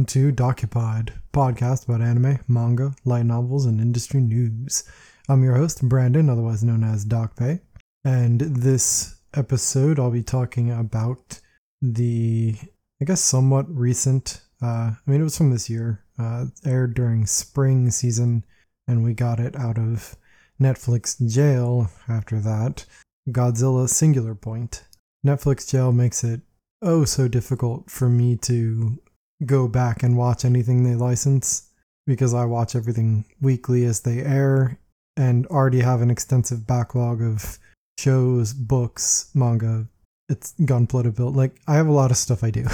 welcome 0.00 0.06
to 0.06 0.32
Docupod, 0.32 1.12
podcast 1.30 1.86
about 1.86 2.00
anime, 2.00 2.38
manga, 2.48 2.94
light 3.04 3.26
novels, 3.26 3.66
and 3.66 3.78
industry 3.78 4.22
news. 4.22 4.84
I'm 5.28 5.44
your 5.44 5.56
host, 5.56 5.86
Brandon, 5.86 6.30
otherwise 6.30 6.64
known 6.64 6.82
as 6.82 7.04
Dokupe, 7.04 7.60
and 8.02 8.40
this 8.40 9.16
episode 9.34 9.98
I'll 9.98 10.10
be 10.10 10.22
talking 10.22 10.70
about 10.70 11.38
the, 11.82 12.56
I 13.02 13.04
guess, 13.04 13.20
somewhat 13.20 13.66
recent. 13.68 14.40
Uh, 14.62 14.92
I 14.96 14.96
mean, 15.04 15.20
it 15.20 15.24
was 15.24 15.36
from 15.36 15.50
this 15.50 15.68
year. 15.68 16.02
Uh, 16.18 16.46
aired 16.64 16.94
during 16.94 17.26
spring 17.26 17.90
season, 17.90 18.44
and 18.88 19.04
we 19.04 19.12
got 19.12 19.38
it 19.38 19.54
out 19.54 19.76
of 19.76 20.16
Netflix 20.58 21.20
jail 21.30 21.90
after 22.08 22.40
that. 22.40 22.86
Godzilla 23.28 23.86
Singular 23.86 24.34
Point. 24.34 24.82
Netflix 25.26 25.68
jail 25.70 25.92
makes 25.92 26.24
it 26.24 26.40
oh 26.80 27.04
so 27.04 27.28
difficult 27.28 27.90
for 27.90 28.08
me 28.08 28.34
to 28.38 28.98
go 29.44 29.68
back 29.68 30.02
and 30.02 30.16
watch 30.16 30.44
anything 30.44 30.84
they 30.84 30.94
license 30.94 31.68
because 32.06 32.34
I 32.34 32.44
watch 32.44 32.74
everything 32.74 33.24
weekly 33.40 33.84
as 33.84 34.00
they 34.00 34.20
air 34.20 34.78
and 35.16 35.46
already 35.46 35.80
have 35.80 36.02
an 36.02 36.10
extensive 36.10 36.66
backlog 36.66 37.22
of 37.22 37.58
shows, 37.98 38.52
books, 38.52 39.30
manga. 39.34 39.86
It's 40.28 40.54
Gunpla 40.60 41.14
built. 41.14 41.34
Like 41.34 41.56
I 41.66 41.74
have 41.74 41.88
a 41.88 41.92
lot 41.92 42.10
of 42.10 42.16
stuff 42.16 42.44
I 42.44 42.50
do, 42.50 42.64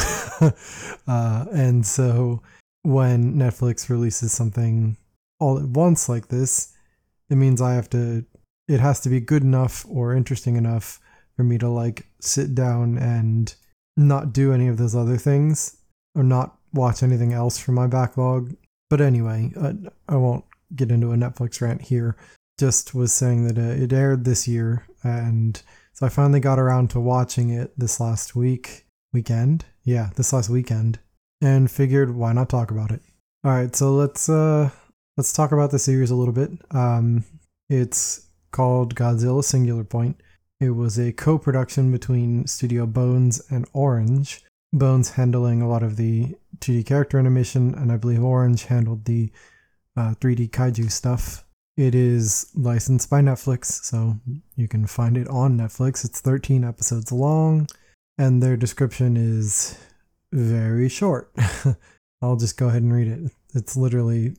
uh, 1.09 1.47
and 1.53 1.87
so 1.87 2.43
when 2.83 3.35
Netflix 3.35 3.89
releases 3.89 4.33
something 4.33 4.97
all 5.41 5.59
at 5.59 5.65
once 5.65 6.09
like 6.09 6.29
this, 6.29 6.75
it 7.31 7.37
means 7.37 7.63
I 7.63 7.75
have 7.75 7.89
to. 7.91 8.27
It 8.69 8.81
has 8.81 9.01
to 9.01 9.09
be 9.09 9.21
good 9.21 9.43
enough 9.43 9.87
or 9.89 10.15
interesting 10.15 10.57
enough 10.57 11.01
for 11.37 11.45
me 11.45 11.57
to 11.59 11.69
like 11.69 12.07
sit 12.21 12.55
down 12.55 12.99
and 12.99 13.55
not 13.97 14.33
do 14.33 14.53
any 14.53 14.69
of 14.69 14.77
those 14.77 14.95
other 14.95 15.17
things 15.17 15.79
or 16.17 16.23
not 16.23 16.59
watch 16.73 17.03
anything 17.03 17.33
else 17.33 17.59
from 17.59 17.75
my 17.75 17.87
backlog. 17.87 18.55
But 18.89 19.01
anyway, 19.01 19.53
I, 19.61 19.75
I 20.09 20.17
won't 20.17 20.45
get 20.75 20.91
into 20.91 21.13
a 21.13 21.17
Netflix 21.17 21.61
rant 21.61 21.83
here. 21.83 22.17
Just 22.59 22.95
was 22.95 23.13
saying 23.13 23.47
that 23.47 23.59
uh, 23.59 23.83
it 23.83 23.93
aired 23.93 24.25
this 24.25 24.49
year, 24.49 24.87
and 25.03 25.61
so 25.93 26.07
I 26.07 26.09
finally 26.09 26.41
got 26.41 26.59
around 26.59 26.89
to 26.91 27.01
watching 27.01 27.51
it 27.51 27.79
this 27.79 28.01
last 28.01 28.35
week 28.35 28.87
weekend. 29.13 29.67
Yeah, 29.85 30.11
this 30.17 30.33
last 30.33 30.49
weekend, 30.49 30.99
and 31.43 31.71
figured 31.71 32.15
why 32.15 32.33
not 32.33 32.49
talk 32.49 32.71
about 32.71 32.91
it. 32.91 33.03
All 33.45 33.53
right, 33.53 33.77
so 33.77 33.93
let's 33.93 34.29
uh 34.31 34.71
let's 35.19 35.35
talk 35.35 35.53
about 35.53 35.71
the 35.71 35.79
series 35.79 36.11
a 36.11 36.17
little 36.17 36.33
bit. 36.33 36.51
Um, 36.71 37.25
it's 37.69 38.27
called 38.53 38.95
Godzilla 38.95 39.45
Singular 39.45 39.85
Point. 39.85 40.21
It 40.59 40.71
was 40.71 40.99
a 40.99 41.13
co-production 41.13 41.93
between 41.93 42.47
Studio 42.47 42.87
Bones 42.87 43.43
and 43.51 43.67
Orange. 43.75 44.43
Bones 44.77 45.11
handling 45.11 45.63
a 45.63 45.69
lot 45.69 45.83
of 45.83 45.97
the 45.97 46.35
2D 46.59 46.85
character 46.85 47.19
animation, 47.19 47.75
and 47.75 47.91
I 47.91 47.97
believe 47.97 48.23
Orange 48.23 48.65
handled 48.65 49.07
the 49.07 49.31
uh, 49.97 50.15
3D 50.21 50.51
kaiju 50.51 50.91
stuff. 50.91 51.45
It 51.77 51.95
is 51.95 52.51
licensed 52.55 53.09
by 53.09 53.21
Netflix, 53.21 53.67
so 53.85 54.17
you 54.55 54.69
can 54.69 54.87
find 54.87 55.17
it 55.17 55.29
on 55.29 55.59
Netflix. 55.59 56.05
It's 56.05 56.21
13 56.21 56.65
episodes 56.65 57.11
long, 57.11 57.69
and 58.19 58.43
their 58.43 58.57
description 58.57 59.17
is 59.17 59.79
very 60.33 60.89
short. 60.89 61.33
I'll 62.23 62.37
just 62.37 62.57
go 62.57 62.69
ahead 62.69 62.83
and 62.83 62.93
read 62.93 63.09
it. 63.09 63.31
It's 63.55 63.77
literally 63.77 64.37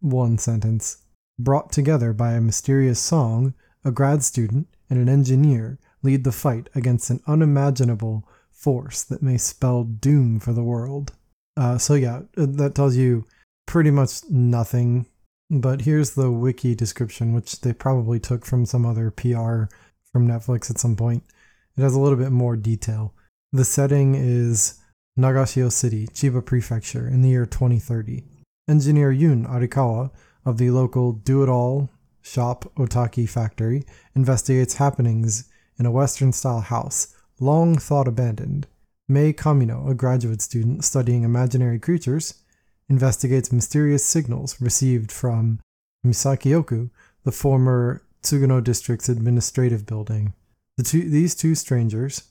one 0.00 0.38
sentence. 0.38 0.98
Brought 1.38 1.72
together 1.72 2.12
by 2.12 2.32
a 2.32 2.40
mysterious 2.40 3.00
song, 3.00 3.54
a 3.84 3.90
grad 3.90 4.22
student, 4.22 4.68
and 4.88 4.98
an 4.98 5.08
engineer 5.08 5.78
lead 6.02 6.24
the 6.24 6.32
fight 6.32 6.68
against 6.74 7.10
an 7.10 7.20
unimaginable 7.26 8.24
force 8.60 9.02
that 9.04 9.22
may 9.22 9.38
spell 9.38 9.84
doom 9.84 10.38
for 10.38 10.52
the 10.52 10.62
world. 10.62 11.12
Uh, 11.56 11.78
so, 11.78 11.94
yeah, 11.94 12.20
uh, 12.36 12.46
that 12.46 12.74
tells 12.74 12.96
you 12.96 13.24
pretty 13.66 13.90
much 13.90 14.20
nothing. 14.28 15.06
But 15.50 15.82
here's 15.82 16.10
the 16.10 16.30
wiki 16.30 16.74
description, 16.74 17.32
which 17.32 17.62
they 17.62 17.72
probably 17.72 18.20
took 18.20 18.44
from 18.44 18.66
some 18.66 18.86
other 18.86 19.10
PR 19.10 19.64
from 20.12 20.28
Netflix 20.28 20.70
at 20.70 20.78
some 20.78 20.94
point. 20.94 21.24
It 21.76 21.82
has 21.82 21.94
a 21.94 22.00
little 22.00 22.18
bit 22.18 22.30
more 22.30 22.56
detail. 22.56 23.14
The 23.52 23.64
setting 23.64 24.14
is 24.14 24.78
Nagashio 25.18 25.72
City, 25.72 26.06
Chiba 26.08 26.44
Prefecture, 26.44 27.08
in 27.08 27.22
the 27.22 27.30
year 27.30 27.46
2030. 27.46 28.24
Engineer 28.68 29.10
Yun 29.10 29.46
Arikawa 29.46 30.10
of 30.44 30.58
the 30.58 30.70
local 30.70 31.12
Do 31.12 31.42
It 31.42 31.48
All 31.48 31.90
shop 32.22 32.70
Otaki 32.76 33.28
factory 33.28 33.84
investigates 34.14 34.74
happenings 34.74 35.48
in 35.78 35.86
a 35.86 35.90
Western 35.90 36.32
style 36.32 36.60
house, 36.60 37.16
long 37.40 37.76
thought 37.78 38.06
abandoned. 38.06 38.66
Mei 39.08 39.32
Kamino, 39.32 39.90
a 39.90 39.94
graduate 39.94 40.42
student 40.42 40.84
studying 40.84 41.24
imaginary 41.24 41.78
creatures, 41.78 42.34
investigates 42.88 43.50
mysterious 43.50 44.04
signals 44.04 44.60
received 44.60 45.10
from 45.10 45.58
Misakioku, 46.06 46.90
the 47.24 47.32
former 47.32 48.02
Tsuguno 48.22 48.62
district's 48.62 49.08
administrative 49.08 49.86
building. 49.86 50.34
The 50.76 50.82
two, 50.84 51.08
these 51.08 51.34
two 51.34 51.54
strangers, 51.54 52.24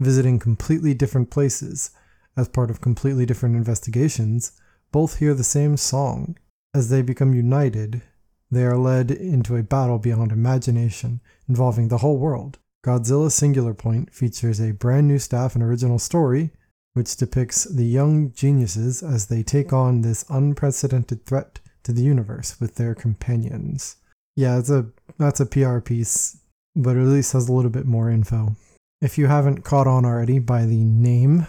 visiting 0.00 0.38
completely 0.38 0.94
different 0.94 1.30
places 1.30 1.90
as 2.36 2.48
part 2.48 2.70
of 2.70 2.80
completely 2.80 3.26
different 3.26 3.54
investigations, 3.54 4.52
both 4.90 5.18
hear 5.18 5.34
the 5.34 5.44
same 5.44 5.76
song. 5.76 6.36
As 6.74 6.88
they 6.88 7.02
become 7.02 7.34
united, 7.34 8.02
they 8.50 8.64
are 8.64 8.76
led 8.76 9.10
into 9.10 9.56
a 9.56 9.62
battle 9.62 9.98
beyond 9.98 10.32
imagination, 10.32 11.20
involving 11.48 11.88
the 11.88 11.98
whole 11.98 12.18
world. 12.18 12.58
Godzilla 12.84 13.32
Singular 13.32 13.72
Point 13.72 14.12
features 14.12 14.60
a 14.60 14.72
brand 14.72 15.08
new 15.08 15.18
staff 15.18 15.54
and 15.54 15.64
original 15.64 15.98
story, 15.98 16.50
which 16.92 17.16
depicts 17.16 17.64
the 17.64 17.86
young 17.86 18.30
geniuses 18.32 19.02
as 19.02 19.26
they 19.26 19.42
take 19.42 19.72
on 19.72 20.02
this 20.02 20.24
unprecedented 20.28 21.24
threat 21.24 21.60
to 21.84 21.92
the 21.92 22.02
universe 22.02 22.60
with 22.60 22.74
their 22.74 22.94
companions. 22.94 23.96
Yeah, 24.36 24.58
it's 24.58 24.68
a 24.68 24.86
that's 25.18 25.40
a 25.40 25.46
PR 25.46 25.78
piece, 25.78 26.36
but 26.76 26.96
it 26.96 27.00
at 27.00 27.06
least 27.06 27.32
has 27.32 27.48
a 27.48 27.52
little 27.52 27.70
bit 27.70 27.86
more 27.86 28.10
info. 28.10 28.54
If 29.00 29.16
you 29.16 29.28
haven't 29.28 29.64
caught 29.64 29.86
on 29.86 30.04
already 30.04 30.38
by 30.38 30.66
the 30.66 30.84
name, 30.84 31.46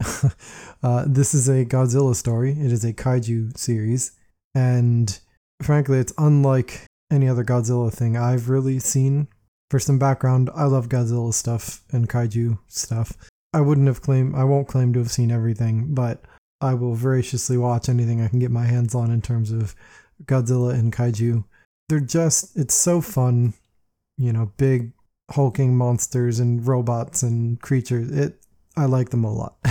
uh, 0.82 1.04
this 1.06 1.32
is 1.32 1.48
a 1.48 1.64
Godzilla 1.64 2.14
story. 2.14 2.52
It 2.52 2.70
is 2.70 2.84
a 2.84 2.92
kaiju 2.92 3.56
series, 3.56 4.12
and 4.54 5.18
frankly, 5.62 5.98
it's 5.98 6.12
unlike 6.18 6.84
any 7.10 7.28
other 7.28 7.44
Godzilla 7.44 7.90
thing 7.90 8.18
I've 8.18 8.50
really 8.50 8.78
seen. 8.78 9.28
For 9.70 9.78
some 9.78 9.98
background, 9.98 10.50
I 10.54 10.64
love 10.64 10.88
Godzilla 10.88 11.34
stuff 11.34 11.82
and 11.90 12.08
kaiju 12.08 12.58
stuff. 12.68 13.12
I 13.52 13.60
wouldn't 13.60 13.86
have 13.86 14.02
claimed, 14.02 14.34
I 14.34 14.44
won't 14.44 14.68
claim 14.68 14.92
to 14.92 14.98
have 14.98 15.10
seen 15.10 15.30
everything, 15.30 15.94
but 15.94 16.24
I 16.60 16.74
will 16.74 16.94
voraciously 16.94 17.56
watch 17.56 17.88
anything 17.88 18.20
I 18.20 18.28
can 18.28 18.38
get 18.38 18.50
my 18.50 18.64
hands 18.64 18.94
on 18.94 19.10
in 19.10 19.22
terms 19.22 19.50
of 19.50 19.74
Godzilla 20.24 20.74
and 20.74 20.92
kaiju. 20.92 21.44
They're 21.88 22.00
just, 22.00 22.56
it's 22.56 22.74
so 22.74 23.00
fun, 23.00 23.54
you 24.18 24.32
know, 24.32 24.52
big 24.56 24.92
hulking 25.32 25.76
monsters 25.76 26.38
and 26.38 26.66
robots 26.66 27.22
and 27.22 27.60
creatures. 27.60 28.10
It, 28.10 28.40
I 28.76 28.86
like 28.86 29.10
them 29.10 29.24
a 29.24 29.32
lot. 29.32 29.56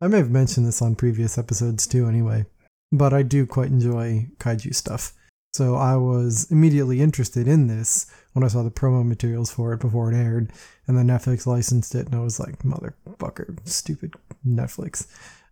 I 0.00 0.08
may 0.08 0.18
have 0.18 0.30
mentioned 0.30 0.66
this 0.66 0.82
on 0.82 0.94
previous 0.94 1.38
episodes 1.38 1.86
too, 1.86 2.06
anyway 2.06 2.46
but 2.92 3.14
I 3.14 3.22
do 3.22 3.46
quite 3.46 3.68
enjoy 3.68 4.28
kaiju 4.38 4.74
stuff. 4.74 5.14
So 5.54 5.74
I 5.76 5.96
was 5.96 6.50
immediately 6.50 7.02
interested 7.02 7.46
in 7.46 7.66
this 7.66 8.06
when 8.32 8.42
I 8.42 8.48
saw 8.48 8.62
the 8.62 8.70
promo 8.70 9.06
materials 9.06 9.50
for 9.50 9.74
it 9.74 9.80
before 9.80 10.10
it 10.10 10.16
aired, 10.16 10.50
and 10.86 10.96
then 10.96 11.06
Netflix 11.08 11.46
licensed 11.46 11.94
it, 11.94 12.06
and 12.06 12.14
I 12.14 12.20
was 12.20 12.40
like, 12.40 12.58
motherfucker, 12.62 13.58
stupid 13.68 14.14
Netflix. 14.46 15.06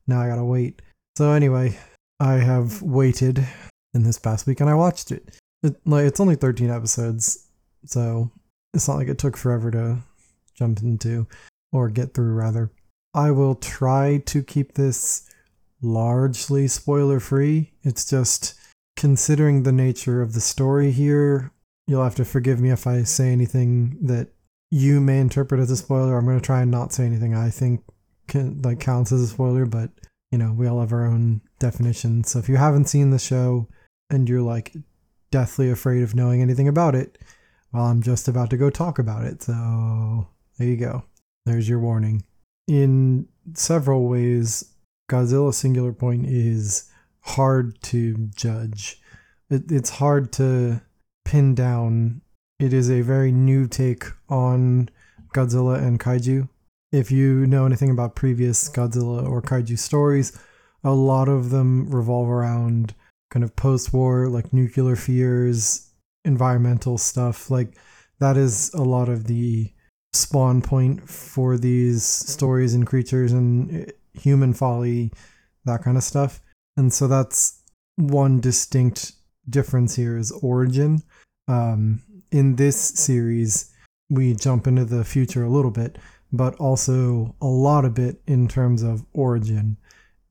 Now 0.07 0.23
I 0.23 0.29
gotta 0.29 0.45
wait. 0.45 0.81
So 1.17 1.33
anyway, 1.33 1.79
I 2.19 2.35
have 2.35 2.81
waited 2.81 3.47
in 3.93 4.03
this 4.03 4.19
past 4.19 4.47
week, 4.47 4.61
and 4.61 4.71
I 4.71 4.75
watched 4.75 5.13
it. 5.13 5.37
it 5.63 5.77
like 5.85 6.07
it's 6.07 6.21
only 6.21 6.37
13 6.37 6.71
episodes, 6.71 7.49
so 7.85 8.31
it's 8.73 8.89
not 8.89 8.97
like 8.97 9.09
it 9.09 9.19
took 9.19 9.37
forever 9.37 9.71
to 9.71 9.99
jump 10.55 10.81
into 10.81 11.27
or 11.73 11.91
get 11.91 12.15
through 12.15 12.33
rather. 12.33 12.71
I 13.13 13.33
will 13.33 13.55
try 13.55 14.23
to 14.27 14.43
keep 14.43 14.75
this 14.75 15.29
largely 15.83 16.69
spoiler 16.69 17.21
free. 17.21 17.73
It's 17.83 18.09
just 18.09 18.55
considering 19.01 19.63
the 19.63 19.73
nature 19.73 20.21
of 20.21 20.35
the 20.35 20.41
story 20.43 20.91
here, 20.91 21.51
you'll 21.87 22.05
have 22.05 22.15
to 22.15 22.25
forgive 22.25 22.61
me 22.61 22.69
if 22.69 22.87
I 22.87 23.03
say 23.03 23.33
anything 23.33 23.97
that 24.03 24.29
you 24.71 25.01
may 25.01 25.21
interpret 25.21 25.59
as 25.59 25.71
a 25.71 25.77
spoiler. 25.79 26.19
I'm 26.19 26.27
going 26.27 26.39
to 26.39 26.45
try 26.45 26.61
and 26.61 26.71
not 26.71 26.93
say 26.93 27.07
anything 27.07 27.35
I 27.35 27.49
think 27.49 27.83
can, 28.29 28.61
like 28.61 28.79
counts 28.79 29.11
as 29.11 29.23
a 29.23 29.27
spoiler, 29.27 29.65
but 29.65 29.89
you 30.31 30.37
know, 30.37 30.53
we 30.53 30.67
all 30.67 30.81
have 30.81 30.93
our 30.93 31.07
own 31.07 31.41
definitions. 31.59 32.29
So 32.29 32.41
if 32.41 32.49
you 32.51 32.57
haven't 32.57 32.91
seen 32.91 33.09
the 33.09 33.19
show 33.19 33.69
and 34.11 34.29
you're 34.29 34.43
like 34.43 34.77
deathly 35.31 35.71
afraid 35.71 36.03
of 36.03 36.15
knowing 36.15 36.43
anything 36.43 36.69
about 36.69 36.95
it, 36.95 37.17
well, 37.73 37.87
I'm 37.87 38.03
just 38.03 38.29
about 38.29 38.51
to 38.51 38.59
go 38.59 38.69
talk 38.69 38.99
about 38.99 39.25
it. 39.25 39.43
So 39.43 40.29
there 40.59 40.69
you 40.69 40.77
go. 40.77 41.05
There's 41.47 41.71
your 41.71 41.81
warning. 41.81 42.23
In 42.69 43.29
several 43.55 44.11
ways, 44.11 44.75
Godzilla 45.11 45.55
Singular 45.55 45.95
Point 45.95 46.27
is 46.27 46.90
hard 47.37 47.81
to 47.83 48.29
judge. 48.35 49.01
It, 49.49 49.71
it's 49.71 49.91
hard 49.91 50.33
to 50.35 50.81
pin 51.25 51.55
down. 51.55 52.23
It 52.59 52.73
is 52.73 52.91
a 52.91 53.01
very 53.01 53.33
new 53.33 53.67
take 53.67 54.05
on 54.29 54.91
Godzilla 55.35 55.79
and 55.79 55.99
kaiju. 55.99 56.49
If 56.93 57.11
you 57.11 57.47
know 57.47 57.67
anything 57.67 57.91
about 57.91 58.17
previous 58.17 58.69
Godzilla 58.69 59.29
or 59.29 59.41
kaiju 59.41 59.79
stories, 59.79 60.39
a 60.83 60.93
lot 60.93 61.29
of 61.29 61.51
them 61.51 61.89
revolve 61.91 62.29
around 62.29 62.95
kind 63.31 63.45
of 63.45 63.55
post-war 63.55 64.29
like 64.29 64.53
nuclear 64.53 64.97
fears, 64.97 65.91
environmental 66.25 66.99
stuff. 66.99 67.51
Like 67.51 67.79
that 68.19 68.37
is 68.37 68.73
a 68.75 68.83
lot 68.83 69.09
of 69.09 69.25
the 69.25 69.73
spawn 70.13 70.61
point 70.63 71.09
for 71.09 71.57
these 71.57 72.05
stories 72.05 72.75
and 72.75 72.87
creatures 72.87 73.33
and 73.33 73.87
eh, 73.87 73.93
human 74.15 74.53
folly, 74.53 75.13
that 75.65 75.83
kind 75.83 75.97
of 75.97 76.03
stuff. 76.03 76.41
And 76.81 76.91
so 76.91 77.07
that's 77.09 77.61
one 77.97 78.41
distinct 78.41 79.13
difference 79.51 79.97
here 79.97 80.17
is 80.17 80.33
origin. 80.33 81.03
Um, 81.47 82.03
in 82.33 82.57
this 82.57 82.81
series, 82.81 83.71
we 84.09 84.35
jump 84.35 84.67
into 84.67 84.87
the 84.87 85.05
future 85.05 85.45
a 85.45 85.51
little 85.51 85.71
bit, 85.71 85.99
but 86.33 86.55
also 86.55 87.37
a 87.43 87.47
lot 87.47 87.85
of 87.85 87.99
it 87.99 88.23
in 88.27 88.49
terms 88.49 88.83
of 88.83 89.05
origin. 89.13 89.77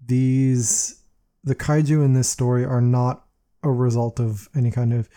These 0.04 1.04
the 1.44 1.54
kaiju 1.54 2.04
in 2.04 2.14
this 2.14 2.30
story 2.30 2.66
are 2.66 2.82
not 2.82 3.28
a 3.62 3.70
result 3.70 4.20
of 4.20 4.50
any 4.56 4.72
kind 4.72 4.92
of 4.92 5.08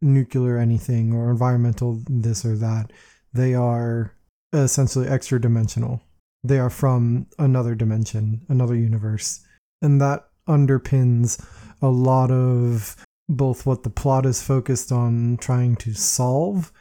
nuclear 0.00 0.56
anything 0.56 1.12
or 1.12 1.30
environmental 1.30 2.00
this 2.08 2.42
or 2.42 2.56
that. 2.56 2.90
They 3.34 3.52
are 3.52 4.14
essentially 4.54 5.08
extra 5.08 5.38
dimensional. 5.38 6.00
They 6.42 6.58
are 6.58 6.70
from 6.70 7.26
another 7.38 7.74
dimension, 7.74 8.46
another 8.48 8.76
universe. 8.76 9.44
And 9.82 10.00
that 10.00 10.29
underpins 10.50 11.42
a 11.80 11.88
lot 11.88 12.30
of 12.30 12.96
both 13.28 13.64
what 13.64 13.84
the 13.84 13.90
plot 13.90 14.26
is 14.26 14.42
focused 14.42 14.90
on 14.90 15.38
trying 15.40 15.76
to 15.76 15.94
solve 15.94 16.72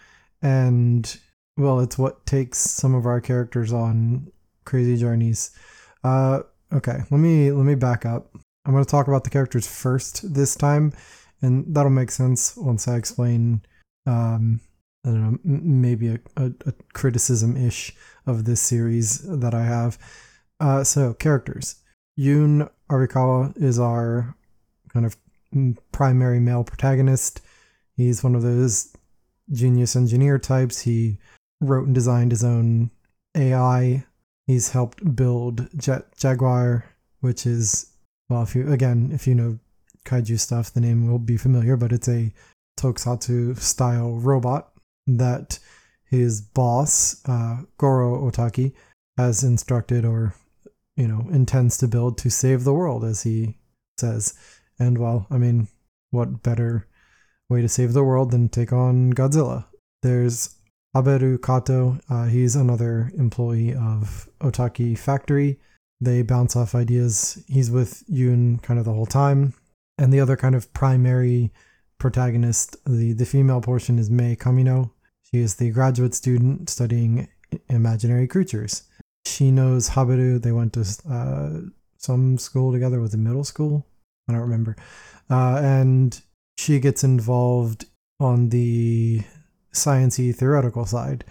and 0.42 1.20
well 1.58 1.80
it's 1.80 1.98
what 1.98 2.26
takes 2.26 2.58
some 2.58 2.96
of 2.96 3.06
our 3.06 3.22
characters 3.22 3.72
on 3.72 4.32
crazy 4.66 4.98
journeys. 4.98 5.52
Uh 6.04 6.42
okay 6.74 7.00
let 7.12 7.20
me 7.20 7.52
let 7.52 7.66
me 7.66 7.76
back 7.76 8.06
up. 8.06 8.36
I'm 8.66 8.74
going 8.74 8.84
to 8.84 8.90
talk 8.90 9.08
about 9.08 9.24
the 9.24 9.30
characters 9.30 9.68
first 9.68 10.34
this 10.34 10.56
time 10.56 10.92
and 11.42 11.66
that'll 11.74 11.92
make 11.92 12.12
sense 12.12 12.58
once 12.58 12.88
i 12.88 12.98
explain 12.98 13.62
um 14.06 14.60
i 15.06 15.10
don't 15.10 15.22
know 15.22 15.40
maybe 15.44 16.10
a, 16.10 16.20
a, 16.36 16.52
a 16.66 16.74
criticism-ish 16.94 17.94
of 18.26 18.46
this 18.46 18.62
series 18.62 19.20
that 19.40 19.54
i 19.54 19.64
have. 19.64 19.98
Uh 20.60 20.84
so 20.84 21.14
characters. 21.14 21.76
Yun 22.16 22.68
arikawa 22.90 23.56
is 23.62 23.80
our 23.80 24.36
kind 24.94 25.06
of 25.06 25.18
primary 25.92 26.40
male 26.40 26.64
protagonist. 26.64 27.42
He's 27.96 28.24
one 28.24 28.36
of 28.36 28.42
those 28.42 28.94
genius 29.52 29.96
engineer 29.96 30.38
types. 30.40 30.82
He 30.82 31.18
wrote 31.62 31.86
and 31.86 31.96
designed 31.96 32.32
his 32.32 32.44
own 32.44 32.92
AI. 33.36 34.06
He's 34.48 34.72
helped 34.72 35.16
build 35.16 35.68
Jet 35.78 36.06
Jaguar, 36.18 36.86
which 37.22 37.46
is 37.46 37.92
well, 38.30 38.44
if 38.44 38.56
you 38.56 38.72
again, 38.72 39.12
if 39.14 39.28
you 39.28 39.36
know 39.36 39.60
kaiju 40.06 40.40
stuff, 40.40 40.72
the 40.72 40.82
name 40.82 41.10
will 41.10 41.20
be 41.20 41.38
familiar, 41.38 41.76
but 41.76 41.92
it's 41.92 42.08
a 42.08 42.32
tokusatsu 42.80 43.58
style 43.60 44.14
robot 44.14 44.72
that 45.08 45.60
his 46.06 46.42
boss, 46.42 47.22
uh, 47.28 47.58
Goro 47.78 48.30
Otaki, 48.30 48.74
has 49.18 49.44
instructed 49.44 50.06
or 50.06 50.34
you 51.00 51.08
know 51.08 51.26
intends 51.32 51.78
to 51.78 51.88
build 51.88 52.18
to 52.20 52.30
save 52.30 52.64
the 52.64 52.74
world, 52.74 53.04
as 53.04 53.24
he 53.24 53.58
says. 53.98 54.34
And 54.78 54.98
well, 54.98 55.26
I 55.32 55.38
mean, 55.38 55.68
what 56.12 56.44
better 56.44 56.88
way 57.50 57.62
to 57.62 57.70
save 57.70 57.94
the 57.94 58.04
world 58.04 58.32
than 58.32 58.50
take 58.50 58.74
on 58.74 59.14
Godzilla? 59.14 59.66
There's 60.04 60.56
Haberu 60.96 61.42
Kato. 61.42 62.00
Uh, 62.10 62.26
he's 62.26 62.56
another 62.56 63.12
employee 63.18 63.74
of 63.74 64.30
Otaki 64.42 64.98
Factory. 64.98 65.60
They 66.02 66.22
bounce 66.22 66.56
off 66.56 66.76
ideas. 66.76 67.44
He's 67.48 67.72
with 67.72 68.04
Yun 68.08 68.60
kind 68.60 68.80
of 68.80 68.86
the 68.86 68.94
whole 68.94 69.06
time. 69.06 69.54
And 69.98 70.14
the 70.14 70.22
other 70.22 70.38
kind 70.38 70.56
of 70.56 70.74
primary 70.74 71.52
protagonist, 71.98 72.78
the, 72.86 73.12
the 73.14 73.26
female 73.26 73.60
portion, 73.60 74.00
is 74.00 74.10
Mei 74.10 74.36
Kamino. 74.36 74.92
She 75.24 75.40
is 75.40 75.56
the 75.56 75.72
graduate 75.72 76.16
student 76.16 76.70
studying 76.70 77.28
imaginary 77.68 78.28
creatures. 78.28 78.84
She 79.40 79.52
knows 79.52 79.92
Haberu. 79.92 80.42
They 80.42 80.52
went 80.52 80.74
to 80.74 80.82
uh, 81.10 81.70
some 81.96 82.38
school 82.38 82.74
together. 82.74 83.00
Was 83.00 83.14
it 83.14 83.20
middle 83.20 83.46
school? 83.46 83.88
I 84.28 84.34
don't 84.34 84.42
remember. 84.42 84.76
Uh, 85.30 85.62
and 85.64 86.22
she 86.58 86.78
gets 86.82 87.06
involved 87.06 87.86
on 88.20 88.50
the 88.50 89.22
sciency 89.74 90.36
theoretical 90.36 90.86
side 90.86 91.24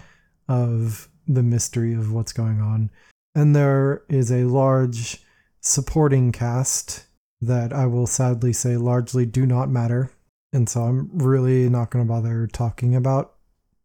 of 0.49 1.11
the 1.27 1.43
mystery 1.43 1.93
of 1.93 2.11
what's 2.11 2.33
going 2.33 2.63
on. 2.63 2.91
And 3.35 3.55
there 3.55 4.05
is 4.09 4.33
a 4.33 4.45
large 4.45 5.19
supporting 5.61 6.33
cast 6.33 7.05
that 7.43 7.75
I 7.75 7.85
will 7.85 8.07
sadly 8.07 8.55
say 8.55 8.79
largely 8.79 9.27
do 9.27 9.45
not 9.45 9.69
matter. 9.69 10.11
And 10.55 10.67
so 10.67 10.85
I'm 10.85 11.11
really 11.13 11.69
not 11.69 11.91
going 11.91 12.07
to 12.07 12.09
bother 12.09 12.47
talking 12.47 12.97
about 12.97 13.35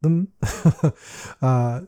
them. 0.02 0.30
uh, 1.42 1.82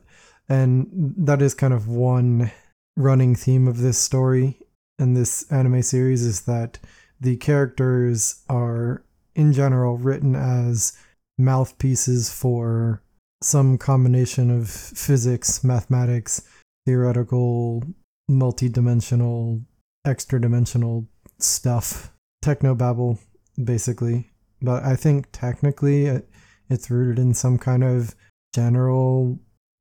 and 0.48 1.14
that 1.16 1.42
is 1.42 1.54
kind 1.54 1.74
of 1.74 1.88
one 1.88 2.50
running 2.96 3.34
theme 3.34 3.68
of 3.68 3.78
this 3.78 3.98
story 3.98 4.58
and 4.98 5.16
this 5.16 5.50
anime 5.50 5.82
series 5.82 6.22
is 6.22 6.42
that 6.42 6.78
the 7.20 7.36
characters 7.36 8.42
are 8.48 9.04
in 9.34 9.52
general 9.52 9.96
written 9.96 10.34
as 10.34 10.96
mouthpieces 11.38 12.32
for 12.32 13.02
some 13.42 13.76
combination 13.76 14.50
of 14.50 14.68
physics, 14.68 15.62
mathematics, 15.62 16.42
theoretical, 16.86 17.82
multi-dimensional, 18.28 19.60
extra-dimensional 20.06 21.06
stuff, 21.38 22.12
technobabble 22.42 23.18
basically. 23.62 24.30
But 24.62 24.84
I 24.84 24.96
think 24.96 25.26
technically 25.32 26.06
it, 26.06 26.28
it's 26.70 26.90
rooted 26.90 27.18
in 27.18 27.34
some 27.34 27.58
kind 27.58 27.84
of 27.84 28.14
general 28.54 29.38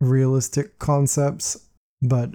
realistic 0.10 0.80
concepts, 0.80 1.57
but 2.02 2.30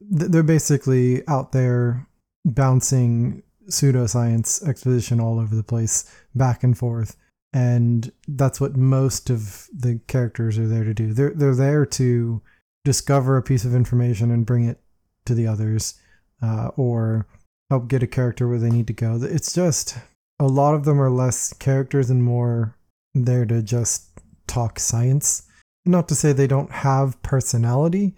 they're 0.00 0.42
basically 0.42 1.26
out 1.28 1.52
there 1.52 2.06
bouncing 2.44 3.42
pseudoscience 3.68 4.66
exposition 4.66 5.20
all 5.20 5.38
over 5.38 5.54
the 5.54 5.62
place, 5.62 6.10
back 6.34 6.64
and 6.64 6.76
forth. 6.76 7.16
And 7.52 8.12
that's 8.26 8.60
what 8.60 8.76
most 8.76 9.30
of 9.30 9.68
the 9.72 10.00
characters 10.06 10.58
are 10.58 10.66
there 10.66 10.84
to 10.84 10.94
do. 10.94 11.12
They're 11.14 11.32
they're 11.34 11.54
there 11.54 11.86
to 11.86 12.42
discover 12.84 13.36
a 13.36 13.42
piece 13.42 13.64
of 13.64 13.74
information 13.74 14.30
and 14.30 14.46
bring 14.46 14.64
it 14.64 14.80
to 15.24 15.34
the 15.34 15.46
others, 15.46 15.94
uh, 16.42 16.68
or 16.76 17.26
help 17.70 17.88
get 17.88 18.02
a 18.02 18.06
character 18.06 18.48
where 18.48 18.58
they 18.58 18.70
need 18.70 18.86
to 18.86 18.92
go. 18.92 19.18
It's 19.22 19.52
just 19.52 19.96
a 20.38 20.46
lot 20.46 20.74
of 20.74 20.84
them 20.84 21.00
are 21.00 21.10
less 21.10 21.52
characters 21.54 22.10
and 22.10 22.22
more 22.22 22.76
there 23.14 23.46
to 23.46 23.62
just 23.62 24.10
talk 24.46 24.78
science. 24.78 25.47
Not 25.88 26.06
to 26.08 26.14
say 26.14 26.32
they 26.34 26.46
don't 26.46 26.70
have 26.70 27.20
personality, 27.22 28.14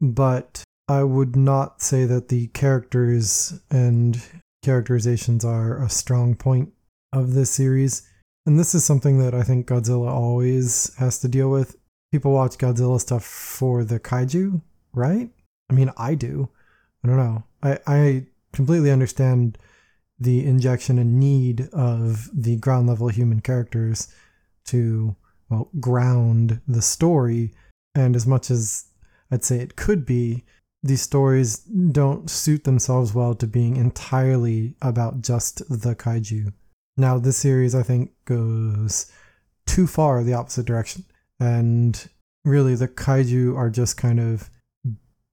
but 0.00 0.64
I 0.88 1.04
would 1.04 1.36
not 1.36 1.80
say 1.80 2.06
that 2.06 2.26
the 2.26 2.48
characters 2.48 3.60
and 3.70 4.20
characterizations 4.64 5.44
are 5.44 5.80
a 5.80 5.88
strong 5.88 6.34
point 6.34 6.72
of 7.12 7.34
this 7.34 7.50
series. 7.50 8.02
And 8.46 8.58
this 8.58 8.74
is 8.74 8.84
something 8.84 9.20
that 9.20 9.32
I 9.32 9.44
think 9.44 9.68
Godzilla 9.68 10.08
always 10.08 10.92
has 10.96 11.20
to 11.20 11.28
deal 11.28 11.50
with. 11.50 11.76
People 12.10 12.32
watch 12.32 12.58
Godzilla 12.58 13.00
stuff 13.00 13.24
for 13.24 13.84
the 13.84 14.00
kaiju, 14.00 14.60
right? 14.92 15.30
I 15.70 15.72
mean, 15.72 15.92
I 15.96 16.16
do. 16.16 16.48
I 17.04 17.06
don't 17.06 17.16
know. 17.16 17.44
I, 17.62 17.78
I 17.86 18.26
completely 18.52 18.90
understand 18.90 19.56
the 20.18 20.44
injection 20.44 20.98
and 20.98 21.20
need 21.20 21.68
of 21.72 22.28
the 22.34 22.56
ground 22.56 22.88
level 22.88 23.06
human 23.06 23.40
characters 23.40 24.08
to 24.66 25.14
well 25.48 25.70
ground 25.80 26.60
the 26.66 26.82
story 26.82 27.52
and 27.94 28.16
as 28.16 28.26
much 28.26 28.50
as 28.50 28.86
I'd 29.30 29.44
say 29.44 29.58
it 29.58 29.76
could 29.76 30.04
be 30.04 30.44
these 30.84 31.00
stories 31.00 31.58
don't 31.58 32.28
suit 32.28 32.64
themselves 32.64 33.14
well 33.14 33.34
to 33.36 33.46
being 33.46 33.76
entirely 33.76 34.76
about 34.82 35.22
just 35.22 35.58
the 35.70 35.94
kaiju. 35.96 36.52
Now, 36.98 37.18
this 37.18 37.38
series, 37.38 37.74
I 37.74 37.82
think, 37.82 38.12
goes 38.26 39.10
too 39.66 39.86
far 39.86 40.22
the 40.22 40.34
opposite 40.34 40.66
direction. 40.66 41.06
And 41.40 42.08
really, 42.44 42.74
the 42.74 42.86
kaiju 42.86 43.56
are 43.56 43.70
just 43.70 43.96
kind 43.96 44.20
of 44.20 44.50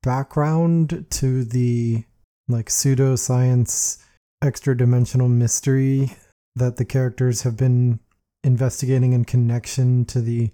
background 0.02 1.06
to 1.10 1.44
the 1.44 2.06
like 2.48 2.70
pseudoscience, 2.70 4.02
extra 4.42 4.76
dimensional 4.76 5.28
mystery 5.28 6.14
that 6.56 6.78
the 6.78 6.86
characters 6.86 7.42
have 7.42 7.58
been 7.58 8.00
investigating 8.44 9.14
in 9.14 9.26
connection 9.26 10.06
to 10.06 10.22
the 10.22 10.52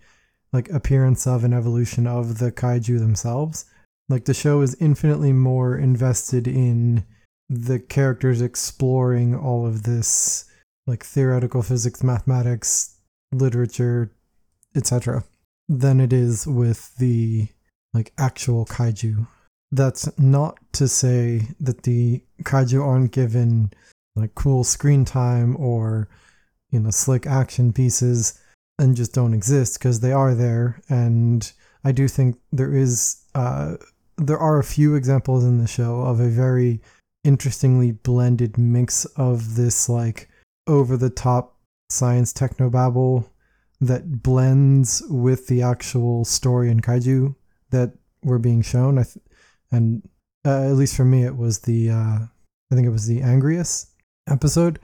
like 0.53 0.69
appearance 0.69 1.27
of 1.27 1.43
and 1.43 1.53
evolution 1.53 2.07
of 2.07 2.39
the 2.39 2.51
kaiju 2.51 2.99
themselves 2.99 3.65
like 4.09 4.25
the 4.25 4.33
show 4.33 4.61
is 4.61 4.75
infinitely 4.79 5.33
more 5.33 5.77
invested 5.77 6.47
in 6.47 7.03
the 7.49 7.79
characters 7.79 8.41
exploring 8.41 9.35
all 9.35 9.65
of 9.65 9.83
this 9.83 10.45
like 10.85 11.03
theoretical 11.03 11.61
physics, 11.61 12.03
mathematics, 12.03 12.97
literature, 13.33 14.11
etc. 14.75 15.23
than 15.67 15.99
it 15.99 16.13
is 16.13 16.47
with 16.47 16.95
the 16.97 17.47
like 17.93 18.13
actual 18.17 18.65
kaiju. 18.65 19.27
that's 19.71 20.09
not 20.17 20.57
to 20.71 20.87
say 20.87 21.41
that 21.59 21.83
the 21.83 22.21
kaiju 22.43 22.81
aren't 22.81 23.11
given 23.11 23.71
like 24.15 24.33
cool 24.35 24.63
screen 24.63 25.03
time 25.03 25.55
or 25.57 26.07
you 26.71 26.79
know 26.79 26.89
slick 26.89 27.25
action 27.25 27.73
pieces 27.73 28.39
and 28.79 28.95
just 28.95 29.13
don't 29.13 29.33
exist 29.33 29.79
because 29.79 29.99
they 29.99 30.11
are 30.11 30.33
there. 30.33 30.81
And 30.89 31.51
i 31.83 31.91
do 31.91 32.07
think 32.07 32.37
there 32.51 32.73
is 32.73 33.23
uh, 33.35 33.75
there 34.17 34.39
are 34.39 34.59
a 34.59 34.63
few 34.63 34.95
examples 34.95 35.43
in 35.45 35.59
the 35.59 35.67
show 35.67 36.01
of 36.01 36.19
a 36.19 36.27
very 36.29 36.81
interestingly 37.23 37.91
blended 37.91 38.57
mix 38.57 39.05
of 39.15 39.55
this 39.55 39.87
like 39.87 40.29
over 40.65 40.97
the 40.97 41.09
top 41.09 41.57
science 41.89 42.33
technobabble 42.33 43.29
that 43.79 44.23
blends 44.23 45.03
with 45.09 45.47
the 45.47 45.61
actual 45.61 46.25
story 46.25 46.71
and 46.71 46.81
kaiju 46.83 47.35
that 47.69 47.93
were 48.23 48.39
being 48.39 48.61
shown. 48.61 48.97
I 48.97 49.03
th- 49.03 49.23
and 49.71 50.01
uh, 50.45 50.63
at 50.63 50.73
least 50.73 50.95
for 50.95 51.05
me 51.05 51.23
it 51.23 51.35
was 51.35 51.59
the 51.59 51.89
uh, 51.89 52.19
i 52.71 52.75
think 52.75 52.87
it 52.87 52.91
was 52.91 53.05
the 53.05 53.19
Anguirus 53.19 53.87
episode 54.29 54.79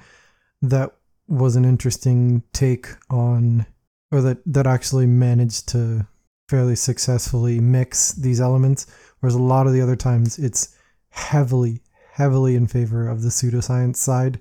that 0.61 0.95
was 1.27 1.56
an 1.56 1.65
interesting 1.65 2.44
take 2.53 2.88
on 3.10 3.65
or 4.12 4.22
that 4.22 4.38
that 4.46 4.68
actually 4.68 5.06
managed 5.06 5.70
to 5.70 6.06
fairly 6.50 6.75
successfully 6.75 7.60
mix 7.60 8.12
these 8.12 8.42
elements 8.42 8.86
whereas 9.20 9.36
a 9.36 9.42
lot 9.42 9.65
of 9.65 9.74
the 9.74 9.82
other 9.82 9.96
times 9.96 10.38
it's 10.38 10.75
heavily 11.10 11.82
heavily 12.13 12.56
in 12.56 12.68
favor 12.68 13.08
of 13.08 13.22
the 13.22 13.30
pseudoscience 13.30 13.96
side 13.96 14.39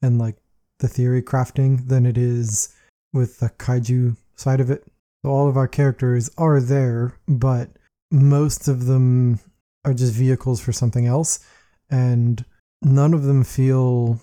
and 0.00 0.18
like 0.18 0.36
the 0.78 0.88
theory 0.88 1.22
crafting 1.22 1.88
than 1.88 2.06
it 2.06 2.16
is 2.16 2.74
with 3.12 3.38
the 3.38 3.50
kaiju 3.50 4.16
side 4.34 4.60
of 4.60 4.70
it. 4.70 4.84
So 5.22 5.30
all 5.30 5.48
of 5.48 5.56
our 5.56 5.68
characters 5.68 6.30
are 6.38 6.60
there 6.60 7.18
but 7.28 7.70
most 8.10 8.66
of 8.66 8.86
them 8.86 9.40
are 9.84 9.94
just 9.94 10.14
vehicles 10.14 10.60
for 10.60 10.72
something 10.72 11.06
else 11.06 11.40
and 11.90 12.44
none 12.82 13.14
of 13.14 13.24
them 13.24 13.44
feel 13.44 14.20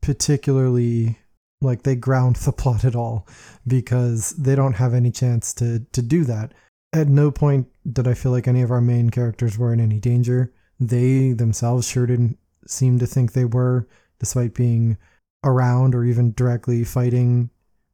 particularly 0.00 1.18
like 1.60 1.82
they 1.82 1.94
ground 1.94 2.36
the 2.36 2.52
plot 2.52 2.84
at 2.84 2.96
all 2.96 3.26
because 3.66 4.30
they 4.30 4.54
don't 4.54 4.74
have 4.74 4.94
any 4.94 5.10
chance 5.10 5.52
to 5.54 5.80
to 5.92 6.02
do 6.02 6.24
that. 6.24 6.52
At 6.92 7.08
no 7.08 7.30
point 7.30 7.68
did 7.90 8.08
I 8.08 8.14
feel 8.14 8.32
like 8.32 8.48
any 8.48 8.62
of 8.62 8.70
our 8.70 8.80
main 8.80 9.10
characters 9.10 9.56
were 9.56 9.72
in 9.72 9.80
any 9.80 10.00
danger. 10.00 10.52
They 10.78 11.32
themselves 11.32 11.86
sure 11.88 12.06
didn't 12.06 12.38
seem 12.66 12.98
to 12.98 13.06
think 13.06 13.32
they 13.32 13.44
were, 13.44 13.86
despite 14.18 14.54
being 14.54 14.96
around 15.44 15.94
or 15.94 16.04
even 16.04 16.32
directly 16.32 16.84
fighting 16.84 17.50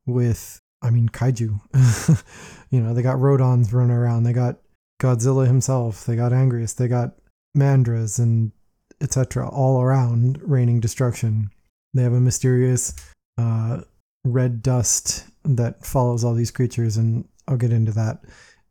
with, 0.06 0.60
I 0.82 0.90
mean, 0.90 1.08
kaiju. 1.08 2.24
you 2.70 2.80
know, 2.80 2.94
they 2.94 3.02
got 3.02 3.18
Rodans 3.18 3.72
running 3.72 3.96
around, 3.96 4.22
they 4.22 4.32
got 4.32 4.58
Godzilla 5.00 5.46
himself, 5.46 6.06
they 6.06 6.16
got 6.16 6.32
Anguirus, 6.32 6.76
they 6.76 6.88
got 6.88 7.16
Mandas, 7.56 8.18
and 8.18 8.52
etc. 9.00 9.48
all 9.48 9.80
around 9.82 10.40
raining 10.42 10.80
destruction. 10.80 11.50
They 11.92 12.02
have 12.02 12.12
a 12.12 12.20
mysterious 12.20 12.94
uh, 13.38 13.80
red 14.24 14.62
dust 14.62 15.24
that 15.44 15.84
follows 15.84 16.24
all 16.24 16.34
these 16.34 16.50
creatures, 16.50 16.96
and 16.96 17.26
I'll 17.48 17.56
get 17.56 17.72
into 17.72 17.92
that. 17.92 18.20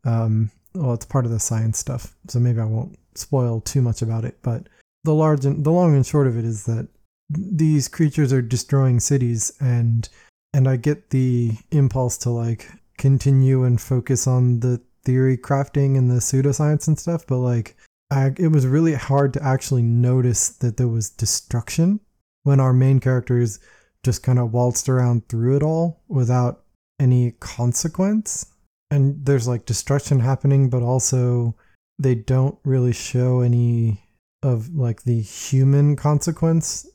Um, 0.04 0.52
well, 0.74 0.94
it's 0.94 1.06
part 1.06 1.26
of 1.26 1.32
the 1.32 1.40
science 1.40 1.80
stuff, 1.80 2.16
so 2.28 2.40
maybe 2.40 2.60
I 2.60 2.66
won't 2.66 2.98
spoil 3.16 3.62
too 3.62 3.82
much 3.82 4.02
about 4.02 4.26
it. 4.26 4.38
But 4.42 4.68
the 5.04 5.14
large 5.14 5.46
and 5.46 5.64
the 5.64 5.72
long 5.72 5.96
and 5.96 6.06
short 6.06 6.28
of 6.28 6.38
it 6.38 6.46
is 6.46 6.66
that 6.66 6.88
these 7.30 7.88
creatures 7.88 8.34
are 8.34 8.42
destroying 8.42 9.00
cities, 9.00 9.52
and 9.60 10.08
and 10.54 10.68
I 10.68 10.76
get 10.78 11.10
the 11.10 11.52
impulse 11.72 12.18
to 12.20 12.30
like 12.30 12.70
continue 12.98 13.64
and 13.64 13.80
focus 13.80 14.28
on 14.28 14.60
the 14.62 14.82
theory 15.04 15.38
crafting 15.38 15.98
and 15.98 16.10
the 16.10 16.16
pseudoscience 16.16 16.88
and 16.88 17.00
stuff, 17.00 17.26
but 17.28 17.38
like 17.38 17.78
I, 18.12 18.34
it 18.38 18.52
was 18.52 18.68
really 18.68 18.94
hard 18.94 19.34
to 19.34 19.44
actually 19.44 19.82
notice 19.82 20.50
that 20.50 20.78
there 20.78 20.88
was 20.88 21.10
destruction 21.10 22.00
when 22.44 22.60
our 22.60 22.74
main 22.74 23.00
characters 23.00 23.60
just 24.06 24.22
kind 24.24 24.38
of 24.38 24.54
waltzed 24.54 24.88
around 24.88 25.28
through 25.28 25.58
it 25.58 25.64
all 25.64 26.04
without 26.08 26.64
any 27.00 27.32
consequence. 27.40 28.46
And 28.92 29.26
there's 29.26 29.48
like 29.48 29.66
destruction 29.66 30.20
happening, 30.20 30.70
but 30.70 30.84
also 30.84 31.56
they 31.98 32.14
don't 32.14 32.58
really 32.64 32.94
show 32.94 33.42
any 33.42 34.04
of 34.44 34.76
like 34.76 35.02
the 35.04 35.20
human 35.20 35.96
consequence 35.96 36.88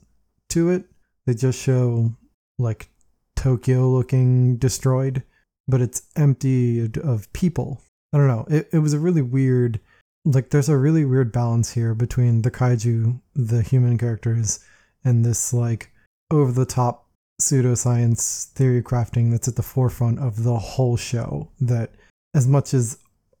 to 0.49 0.69
it. 0.69 0.85
They 1.25 1.33
just 1.33 1.61
show 1.61 2.15
like 2.57 2.89
Tokyo 3.35 3.89
looking 3.89 4.57
destroyed, 4.57 5.21
but 5.67 5.81
it's 5.81 6.03
empty 6.15 6.89
of 7.03 7.31
people. 7.33 7.81
I 8.13 8.17
don't 8.17 8.27
know. 8.27 8.45
It, 8.49 8.69
it 8.71 8.79
was 8.79 8.93
a 8.93 8.99
really 8.99 9.21
weird, 9.21 9.81
like, 10.23 10.49
there's 10.49 10.69
a 10.69 10.77
really 10.77 11.05
weird 11.05 11.31
balance 11.31 11.71
here 11.71 11.93
between 11.93 12.41
the 12.41 12.51
kaiju, 12.51 13.19
the 13.35 13.61
human 13.61 13.97
characters, 13.97 14.59
and 15.03 15.25
this 15.25 15.53
like 15.53 15.91
over 16.31 16.51
the 16.51 16.65
top 16.65 17.07
pseudoscience 17.41 18.45
theory 18.51 18.81
crafting 18.81 19.31
that's 19.31 19.47
at 19.47 19.55
the 19.55 19.63
forefront 19.63 20.19
of 20.19 20.43
the 20.43 20.57
whole 20.57 20.97
show. 20.97 21.49
That 21.59 21.91
as 22.33 22.47
much 22.47 22.73
as 22.73 22.97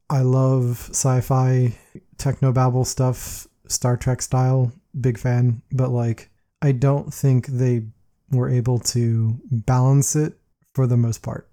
I 0.09 0.21
love 0.21 0.89
sci-fi 0.89 1.73
technobabble 2.17 2.85
stuff, 2.85 3.47
Star 3.67 3.95
Trek 3.95 4.21
style, 4.21 4.71
big 4.99 5.17
fan, 5.17 5.61
but 5.71 5.89
like 5.89 6.29
I 6.61 6.71
don't 6.73 7.13
think 7.13 7.47
they 7.47 7.85
were 8.31 8.49
able 8.49 8.79
to 8.79 9.39
balance 9.49 10.15
it 10.15 10.33
for 10.73 10.87
the 10.87 10.97
most 10.97 11.21
part 11.21 11.49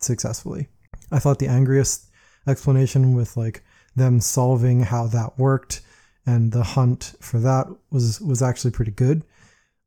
successfully. 0.00 0.68
I 1.10 1.18
thought 1.18 1.38
the 1.38 1.46
Anguirus 1.46 2.06
explanation 2.46 3.14
with 3.14 3.36
like 3.36 3.62
them 3.94 4.20
solving 4.20 4.82
how 4.82 5.06
that 5.08 5.38
worked 5.38 5.82
and 6.26 6.52
the 6.52 6.62
hunt 6.62 7.14
for 7.20 7.38
that 7.40 7.66
was 7.90 8.20
was 8.20 8.42
actually 8.42 8.70
pretty 8.70 8.92
good. 8.92 9.22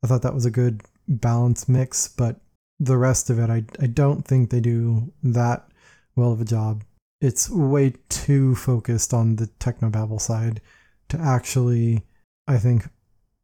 I 0.05 0.07
thought 0.07 0.21
that 0.21 0.35
was 0.35 0.45
a 0.45 0.51
good 0.51 0.83
balance 1.07 1.67
mix, 1.67 2.07
but 2.07 2.39
the 2.79 2.95
rest 2.95 3.31
of 3.31 3.39
it, 3.39 3.49
I, 3.49 3.63
I 3.81 3.87
don't 3.87 4.23
think 4.23 4.51
they 4.51 4.59
do 4.59 5.11
that 5.23 5.67
well 6.15 6.31
of 6.31 6.41
a 6.41 6.45
job. 6.45 6.83
It's 7.21 7.49
way 7.49 7.95
too 8.09 8.53
focused 8.53 9.15
on 9.15 9.37
the 9.37 9.47
technobabble 9.59 10.21
side 10.21 10.61
to 11.09 11.19
actually, 11.19 12.03
I 12.47 12.59
think, 12.59 12.87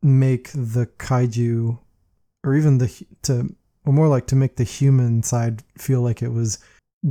make 0.04 0.52
the 0.52 0.88
kaiju 1.00 1.80
or 2.44 2.56
even 2.56 2.78
the 2.78 3.06
to 3.24 3.56
or 3.84 3.94
more 3.94 4.08
like 4.08 4.28
to 4.28 4.36
make 4.36 4.58
the 4.58 4.64
human 4.64 5.24
side 5.24 5.64
feel 5.80 6.02
like 6.02 6.22
it 6.22 6.32
was 6.32 6.60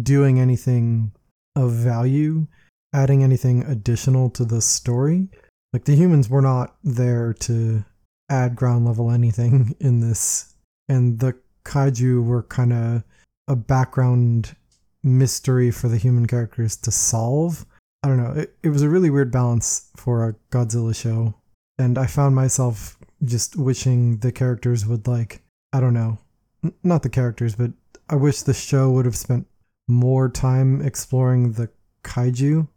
doing 0.01 0.39
anything 0.39 1.11
of 1.57 1.73
value, 1.73 2.47
adding 2.95 3.25
anything 3.25 3.65
additional 3.65 4.31
to 4.31 4.45
the 4.45 4.63
story. 4.63 5.29
Like 5.73 5.87
the 5.87 5.97
humans 5.97 6.29
were 6.29 6.43
not 6.43 6.77
there 6.85 7.33
to 7.41 7.85
add 8.31 8.57
ground 8.57 8.87
level 8.87 9.11
anything 9.11 9.77
in 9.81 10.01
this. 10.01 10.55
And 10.89 11.19
the 11.19 11.37
kaiju 11.65 12.25
were 12.25 12.45
kind 12.45 12.73
of 12.73 13.05
a 13.49 13.57
background 13.57 14.57
mystery 15.03 15.71
for 15.71 15.89
the 15.89 15.99
human 15.99 16.27
characters 16.27 16.77
to 16.77 16.91
solve. 16.91 17.67
I 18.03 18.09
don't 18.09 18.17
know. 18.17 18.33
It, 18.33 18.57
it 18.63 18.69
was 18.71 18.83
a 18.83 18.89
really 18.89 19.11
weird 19.11 19.31
balance 19.31 19.91
for 19.97 20.27
a 20.27 20.35
Godzilla 20.51 20.95
show. 20.95 21.35
And 21.79 21.99
I 21.99 22.07
found 22.07 22.35
myself 22.35 22.99
just 23.25 23.57
wishing 23.57 24.19
the 24.19 24.33
characters 24.33 24.87
would, 24.87 25.07
like, 25.07 25.43
I 25.73 25.81
don't 25.81 25.95
know, 25.95 26.19
N- 26.65 26.75
not 26.83 27.03
the 27.03 27.09
characters, 27.09 27.55
but 27.55 27.73
I 28.09 28.17
wish 28.17 28.43
the 28.43 28.55
show 28.55 28.91
would 28.91 29.07
have 29.07 29.17
spent 29.17 29.47
more 29.89 30.29
time 30.29 30.83
exploring 30.83 31.53
the 31.53 31.71
kaiju 32.05 32.69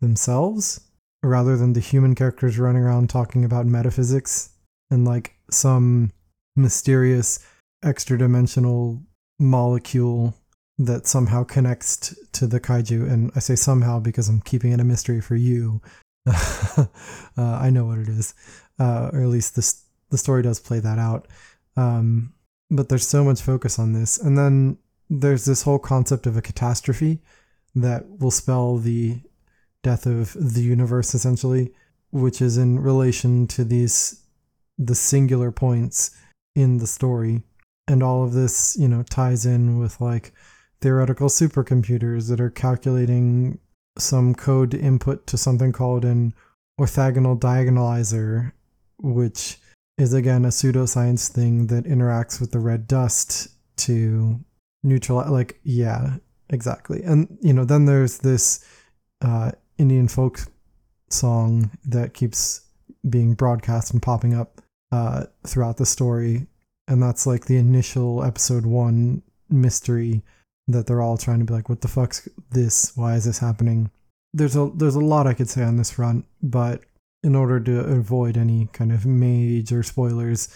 themselves 0.00 0.80
rather 1.22 1.56
than 1.56 1.72
the 1.72 1.80
human 1.80 2.14
characters 2.14 2.58
running 2.58 2.82
around 2.82 3.08
talking 3.08 3.44
about 3.44 3.66
metaphysics 3.66 4.50
and 4.90 5.04
like 5.04 5.34
some 5.50 6.12
mysterious 6.54 7.44
extra 7.82 8.18
dimensional 8.18 9.02
molecule 9.38 10.34
that 10.78 11.06
somehow 11.06 11.44
connects 11.44 11.96
t- 11.96 12.16
to 12.32 12.46
the 12.46 12.60
kaiju. 12.60 13.10
And 13.10 13.30
I 13.34 13.38
say 13.38 13.56
somehow 13.56 14.00
because 14.00 14.28
I'm 14.28 14.40
keeping 14.40 14.72
it 14.72 14.80
a 14.80 14.84
mystery 14.84 15.20
for 15.20 15.36
you. 15.36 15.80
uh, 16.26 16.86
I 17.36 17.70
know 17.70 17.86
what 17.86 17.98
it 17.98 18.08
is, 18.08 18.34
uh, 18.78 19.10
or 19.12 19.22
at 19.22 19.28
least 19.28 19.56
this 19.56 19.82
the 20.10 20.18
story 20.18 20.42
does 20.42 20.60
play 20.60 20.80
that 20.80 20.98
out. 20.98 21.26
Um, 21.76 22.32
but 22.70 22.88
there's 22.88 23.06
so 23.06 23.24
much 23.24 23.40
focus 23.40 23.78
on 23.78 23.92
this, 23.92 24.18
and 24.18 24.36
then 24.36 24.78
there's 25.08 25.44
this 25.44 25.62
whole 25.62 25.78
concept 25.78 26.26
of 26.26 26.36
a 26.36 26.42
catastrophe 26.42 27.20
that 27.74 28.04
will 28.18 28.30
spell 28.30 28.76
the 28.76 29.20
death 29.82 30.06
of 30.06 30.32
the 30.34 30.62
universe, 30.62 31.14
essentially, 31.14 31.72
which 32.10 32.42
is 32.42 32.56
in 32.56 32.80
relation 32.80 33.46
to 33.46 33.64
these 33.64 34.25
the 34.78 34.94
singular 34.94 35.50
points 35.50 36.10
in 36.54 36.78
the 36.78 36.86
story. 36.86 37.42
And 37.88 38.02
all 38.02 38.24
of 38.24 38.32
this, 38.32 38.76
you 38.78 38.88
know, 38.88 39.02
ties 39.04 39.46
in 39.46 39.78
with 39.78 40.00
like 40.00 40.32
theoretical 40.80 41.28
supercomputers 41.28 42.28
that 42.28 42.40
are 42.40 42.50
calculating 42.50 43.58
some 43.98 44.34
code 44.34 44.74
input 44.74 45.26
to 45.28 45.38
something 45.38 45.72
called 45.72 46.04
an 46.04 46.34
orthogonal 46.80 47.38
diagonalizer, 47.38 48.52
which 48.98 49.58
is 49.98 50.12
again 50.12 50.44
a 50.44 50.48
pseudoscience 50.48 51.28
thing 51.28 51.68
that 51.68 51.84
interacts 51.84 52.40
with 52.40 52.50
the 52.52 52.58
red 52.58 52.86
dust 52.86 53.48
to 53.76 54.38
neutralize. 54.82 55.30
Like, 55.30 55.60
yeah, 55.62 56.16
exactly. 56.50 57.02
And 57.02 57.38
you 57.40 57.52
know, 57.52 57.64
then 57.64 57.86
there's 57.86 58.18
this 58.18 58.64
uh, 59.22 59.52
Indian 59.78 60.08
folk 60.08 60.40
song 61.08 61.70
that 61.84 62.14
keeps 62.14 62.62
being 63.08 63.34
broadcast 63.34 63.92
and 63.92 64.02
popping 64.02 64.34
up 64.34 64.55
uh, 64.96 65.26
throughout 65.46 65.76
the 65.76 65.84
story, 65.84 66.46
and 66.88 67.02
that's 67.02 67.26
like 67.26 67.44
the 67.46 67.58
initial 67.58 68.24
episode 68.24 68.64
one 68.64 69.22
mystery 69.50 70.22
that 70.68 70.86
they're 70.86 71.02
all 71.02 71.18
trying 71.18 71.40
to 71.40 71.44
be 71.44 71.52
like, 71.52 71.68
"What 71.68 71.82
the 71.82 71.88
fuck's 71.88 72.28
this? 72.50 72.96
Why 72.96 73.14
is 73.14 73.24
this 73.24 73.38
happening?" 73.38 73.90
There's 74.32 74.56
a 74.56 74.70
there's 74.74 74.94
a 74.94 75.10
lot 75.14 75.26
I 75.26 75.34
could 75.34 75.50
say 75.50 75.62
on 75.62 75.76
this 75.76 75.90
front, 75.90 76.24
but 76.42 76.80
in 77.22 77.34
order 77.34 77.60
to 77.60 77.80
avoid 77.80 78.36
any 78.36 78.68
kind 78.72 78.90
of 78.90 79.04
major 79.04 79.82
spoilers, 79.82 80.48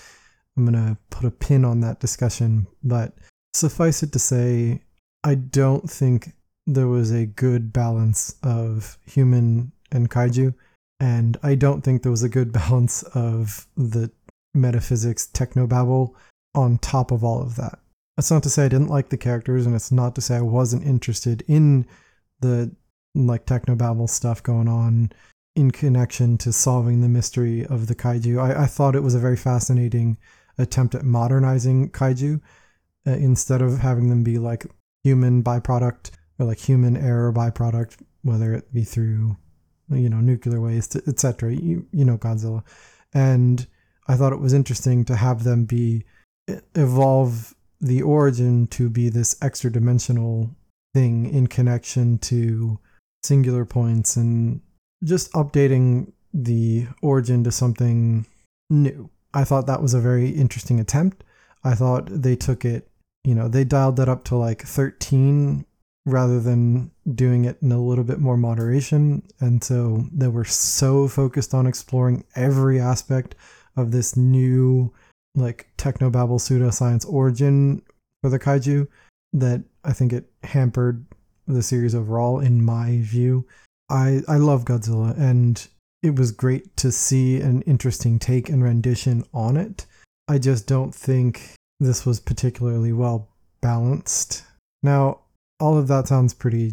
I'm 0.57 0.65
gonna 0.65 0.97
put 1.11 1.27
a 1.27 1.31
pin 1.31 1.65
on 1.65 1.81
that 1.81 2.01
discussion. 2.01 2.67
But 2.83 3.13
suffice 3.53 4.03
it 4.03 4.13
to 4.13 4.19
say, 4.19 4.81
I 5.23 5.35
don't 5.35 5.91
think 5.91 6.33
there 6.67 6.89
was 6.89 7.11
a 7.11 7.27
good 7.27 7.73
balance 7.73 8.37
of 8.43 8.97
human 9.05 9.73
and 9.93 10.09
kaiju, 10.09 10.55
and 11.01 11.39
I 11.43 11.55
don't 11.55 11.83
think 11.83 12.03
there 12.03 12.13
was 12.13 12.23
a 12.23 12.29
good 12.29 12.53
balance 12.63 13.03
of 13.15 13.67
the 13.77 14.11
metaphysics 14.55 15.29
technobabble 15.33 16.15
on 16.55 16.79
top 16.79 17.11
of 17.11 17.23
all 17.23 17.43
of 17.43 17.57
that. 17.57 17.79
That's 18.17 18.31
not 18.31 18.43
to 18.43 18.51
say 18.51 18.65
I 18.65 18.69
didn't 18.69 18.89
like 18.89 19.09
the 19.09 19.17
characters, 19.17 19.67
and 19.67 19.75
it's 19.75 19.93
not 19.93 20.15
to 20.17 20.21
say 20.21 20.37
I 20.37 20.43
wasn't 20.43 20.85
interested 20.85 21.43
in 21.47 21.87
the 22.41 22.75
like 23.15 23.47
technobabble 23.47 24.09
stuff 24.09 24.43
going 24.43 24.69
on 24.69 25.13
in 25.57 25.71
connection 25.71 26.39
to 26.39 26.53
solving 26.53 27.01
the 27.01 27.09
mystery 27.09 27.67
of 27.67 27.87
the 27.87 27.95
kaiju. 27.95 28.41
I, 28.41 28.65
I 28.65 28.67
thought 28.67 28.95
it 28.95 29.03
was 29.03 29.15
a 29.15 29.21
very 29.21 29.37
fascinating 29.37 30.17
attempt 30.59 30.95
at 30.95 31.05
modernizing 31.05 31.91
kaiju 31.91 32.41
uh, 33.07 33.11
instead 33.13 33.63
of 33.63 33.79
having 33.79 34.11
them 34.11 34.23
be 34.23 34.39
like 34.39 34.67
human 35.03 35.43
byproduct 35.43 36.11
or 36.39 36.47
like 36.47 36.59
human 36.59 36.97
error 36.97 37.33
byproduct, 37.33 38.03
whether 38.23 38.55
it 38.55 38.73
be 38.73 38.85
through 38.85 39.37
you 39.91 40.09
know 40.09 40.21
nuclear 40.21 40.61
waste, 40.61 40.97
etc. 40.97 41.55
You 41.55 41.87
you 41.93 42.05
know 42.05 42.19
Godzilla, 42.19 42.63
and 43.13 43.67
I 44.11 44.17
thought 44.17 44.33
it 44.33 44.41
was 44.41 44.53
interesting 44.53 45.05
to 45.05 45.15
have 45.15 45.45
them 45.45 45.67
be 45.67 46.05
evolve 46.75 47.55
the 47.81 48.03
origin 48.03 48.67
to 48.67 48.91
be 48.91 49.09
this 49.09 49.37
extra 49.41 49.71
dimensional 49.71 50.51
thing 50.95 51.33
in 51.33 51.47
connection 51.47 52.19
to 52.19 52.81
singular 53.23 53.65
points 53.65 54.17
and 54.17 54.63
just 55.05 55.33
updating 55.33 56.11
the 56.35 56.89
origin 57.03 57.45
to 57.45 57.53
something 57.53 58.27
new. 58.69 59.09
I 59.33 59.45
thought 59.45 59.69
that 59.69 59.81
was 59.81 59.95
a 59.95 60.01
very 60.01 60.31
interesting 60.31 60.81
attempt. 60.81 61.23
I 61.63 61.77
thought 61.77 62.09
they 62.11 62.35
took 62.35 62.65
it, 62.65 62.89
you 63.23 63.37
know, 63.37 63.47
they 63.47 63.63
dialed 63.63 63.95
that 63.97 64.09
up 64.09 64.25
to 64.25 64.37
like 64.37 64.63
13 64.63 65.65
rather 66.05 66.41
than 66.41 66.91
doing 67.15 67.45
it 67.45 67.59
in 67.63 67.71
a 67.71 67.81
little 67.81 68.03
bit 68.03 68.19
more 68.19 68.37
moderation. 68.37 69.23
And 69.39 69.63
so 69.63 70.07
they 70.13 70.27
were 70.27 70.45
so 70.45 71.07
focused 71.07 71.55
on 71.55 71.69
exploring 71.69 72.25
every 72.35 72.81
aspect 72.81 73.37
of 73.77 73.91
this 73.91 74.17
new, 74.17 74.93
like, 75.35 75.69
technobabble 75.77 76.41
pseudoscience 76.41 77.11
origin 77.11 77.83
for 78.23 78.31
the 78.31 78.39
kaiju 78.39 78.87
that 79.33 79.63
I 79.85 79.93
think 79.93 80.13
it 80.13 80.31
hampered 80.43 81.05
the 81.47 81.63
series 81.63 81.95
overall, 81.95 82.41
in 82.41 82.65
my 82.65 82.99
view. 83.03 83.47
I, 83.91 84.21
I 84.29 84.37
love 84.37 84.65
Godzilla, 84.65 85.19
and 85.19 85.67
it 86.03 86.17
was 86.17 86.33
great 86.33 86.77
to 86.79 86.93
see 86.93 87.41
an 87.41 87.63
interesting 87.63 88.19
take 88.19 88.49
and 88.49 88.63
rendition 88.63 89.25
on 89.35 89.57
it. 89.57 89.87
I 90.29 90.39
just 90.39 90.67
don't 90.67 90.95
think 90.95 91.55
this 91.81 92.07
was 92.07 92.21
particularly 92.21 92.93
well 92.93 93.29
balanced. 93.61 94.45
Now, 94.83 95.21
all 95.59 95.77
of 95.77 95.89
that 95.89 96.09
sounds 96.09 96.35
pretty 96.35 96.73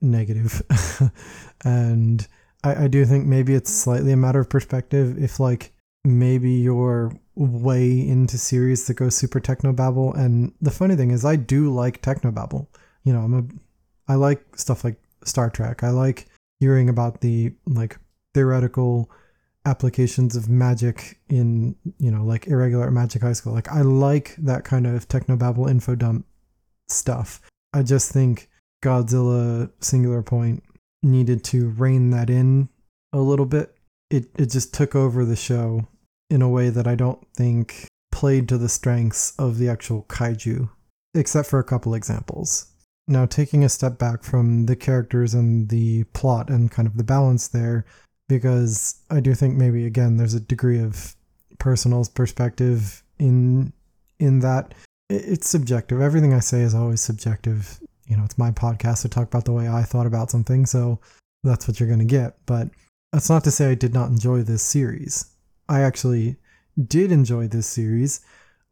negative. 0.00 0.62
and 1.64 2.26
I, 2.64 2.84
I 2.84 2.88
do 2.88 3.04
think 3.04 3.26
maybe 3.26 3.54
it's 3.54 3.72
slightly 3.72 4.12
a 4.12 4.16
matter 4.16 4.40
of 4.40 4.50
perspective. 4.50 5.22
If, 5.22 5.38
like, 5.40 5.72
maybe 6.06 6.52
you're 6.52 7.12
way 7.34 8.08
into 8.08 8.38
series 8.38 8.86
that 8.86 8.94
go 8.94 9.08
super 9.08 9.40
technobabble. 9.40 10.16
And 10.16 10.52
the 10.60 10.70
funny 10.70 10.96
thing 10.96 11.10
is, 11.10 11.24
I 11.24 11.36
do 11.36 11.72
like 11.72 12.00
technobabble. 12.00 12.66
You 13.04 13.12
know, 13.12 13.20
I'm 13.20 13.34
a, 13.34 14.12
I 14.12 14.14
like 14.14 14.56
stuff 14.56 14.84
like 14.84 14.96
Star 15.24 15.50
Trek. 15.50 15.82
I 15.82 15.90
like 15.90 16.26
hearing 16.60 16.88
about 16.88 17.20
the 17.20 17.52
like 17.66 17.98
theoretical 18.32 19.10
applications 19.66 20.36
of 20.36 20.48
magic 20.48 21.18
in 21.28 21.74
you 21.98 22.08
know 22.08 22.24
like 22.24 22.46
irregular 22.46 22.88
magic 22.88 23.20
high 23.20 23.32
school 23.32 23.52
like 23.52 23.68
i 23.72 23.80
like 23.80 24.36
that 24.38 24.62
kind 24.62 24.86
of 24.86 25.08
technobabble 25.08 25.68
info 25.68 25.96
dump 25.96 26.24
stuff 26.88 27.40
i 27.74 27.82
just 27.82 28.12
think 28.12 28.48
godzilla 28.80 29.68
singular 29.80 30.22
point 30.22 30.62
needed 31.02 31.42
to 31.42 31.70
rein 31.70 32.10
that 32.10 32.30
in 32.30 32.68
a 33.12 33.18
little 33.18 33.44
bit 33.44 33.74
it 34.08 34.26
it 34.36 34.52
just 34.52 34.72
took 34.72 34.94
over 34.94 35.24
the 35.24 35.34
show 35.34 35.84
in 36.30 36.42
a 36.42 36.48
way 36.48 36.68
that 36.68 36.86
i 36.86 36.94
don't 36.94 37.26
think 37.34 37.86
played 38.12 38.48
to 38.48 38.58
the 38.58 38.68
strengths 38.68 39.34
of 39.38 39.58
the 39.58 39.68
actual 39.68 40.04
kaiju 40.08 40.68
except 41.14 41.48
for 41.48 41.58
a 41.58 41.64
couple 41.64 41.94
examples 41.94 42.72
now, 43.08 43.24
taking 43.24 43.62
a 43.62 43.68
step 43.68 43.98
back 43.98 44.24
from 44.24 44.66
the 44.66 44.74
characters 44.74 45.32
and 45.32 45.68
the 45.68 46.04
plot 46.04 46.50
and 46.50 46.70
kind 46.70 46.88
of 46.88 46.96
the 46.96 47.04
balance 47.04 47.48
there, 47.48 47.84
because 48.28 48.96
I 49.10 49.20
do 49.20 49.34
think 49.34 49.56
maybe 49.56 49.86
again 49.86 50.16
there's 50.16 50.34
a 50.34 50.40
degree 50.40 50.80
of 50.80 51.14
personal 51.58 52.04
perspective 52.12 53.02
in 53.18 53.72
in 54.18 54.40
that 54.40 54.74
it's 55.08 55.48
subjective. 55.48 56.00
Everything 56.00 56.34
I 56.34 56.40
say 56.40 56.62
is 56.62 56.74
always 56.74 57.00
subjective. 57.00 57.78
You 58.08 58.16
know, 58.16 58.24
it's 58.24 58.38
my 58.38 58.50
podcast 58.50 59.02
to 59.02 59.08
talk 59.08 59.28
about 59.28 59.44
the 59.44 59.52
way 59.52 59.68
I 59.68 59.82
thought 59.82 60.06
about 60.06 60.30
something, 60.30 60.66
so 60.66 60.98
that's 61.44 61.68
what 61.68 61.78
you're 61.78 61.88
going 61.88 62.00
to 62.00 62.04
get. 62.04 62.36
But 62.46 62.70
that's 63.12 63.30
not 63.30 63.44
to 63.44 63.52
say 63.52 63.70
I 63.70 63.74
did 63.74 63.94
not 63.94 64.10
enjoy 64.10 64.42
this 64.42 64.62
series. 64.62 65.26
I 65.68 65.80
actually 65.80 66.36
did 66.82 67.12
enjoy 67.12 67.48
this 67.48 67.66
series. 67.66 68.20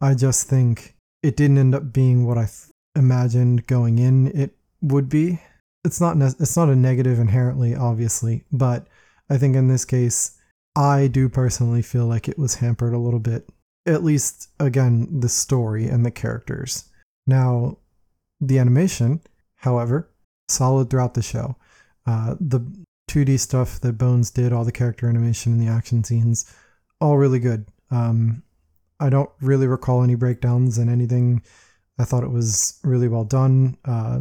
I 0.00 0.14
just 0.14 0.48
think 0.48 0.94
it 1.22 1.36
didn't 1.36 1.58
end 1.58 1.74
up 1.74 1.92
being 1.92 2.26
what 2.26 2.38
I 2.38 2.44
th- 2.44 2.70
imagined 2.94 3.66
going 3.66 3.98
in 3.98 4.26
it 4.38 4.56
would 4.82 5.08
be. 5.08 5.40
It's 5.84 6.00
not 6.00 6.16
ne- 6.16 6.26
it's 6.38 6.56
not 6.56 6.68
a 6.68 6.76
negative 6.76 7.18
inherently, 7.18 7.74
obviously, 7.74 8.44
but 8.52 8.86
I 9.30 9.38
think 9.38 9.56
in 9.56 9.68
this 9.68 9.84
case, 9.84 10.38
I 10.76 11.06
do 11.06 11.28
personally 11.28 11.82
feel 11.82 12.06
like 12.06 12.28
it 12.28 12.38
was 12.38 12.56
hampered 12.56 12.92
a 12.92 12.98
little 12.98 13.20
bit. 13.20 13.48
At 13.86 14.04
least, 14.04 14.48
again, 14.58 15.20
the 15.20 15.28
story 15.28 15.86
and 15.86 16.04
the 16.04 16.10
characters. 16.10 16.84
Now, 17.26 17.78
the 18.40 18.58
animation, 18.58 19.20
however, 19.56 20.10
solid 20.48 20.90
throughout 20.90 21.14
the 21.14 21.22
show. 21.22 21.56
Uh, 22.06 22.34
the 22.40 22.60
2D 23.10 23.38
stuff 23.38 23.80
that 23.80 23.98
Bones 23.98 24.30
did, 24.30 24.52
all 24.52 24.64
the 24.64 24.72
character 24.72 25.08
animation 25.08 25.52
and 25.52 25.60
the 25.60 25.70
action 25.70 26.02
scenes, 26.04 26.52
all 27.04 27.18
really 27.18 27.38
good. 27.38 27.66
Um, 27.90 28.42
I 28.98 29.10
don't 29.10 29.28
really 29.42 29.66
recall 29.66 30.02
any 30.02 30.14
breakdowns 30.14 30.78
and 30.78 30.88
anything 30.88 31.42
I 31.98 32.04
thought 32.04 32.24
it 32.24 32.30
was 32.30 32.80
really 32.82 33.08
well 33.08 33.24
done. 33.24 33.76
Uh, 33.84 34.20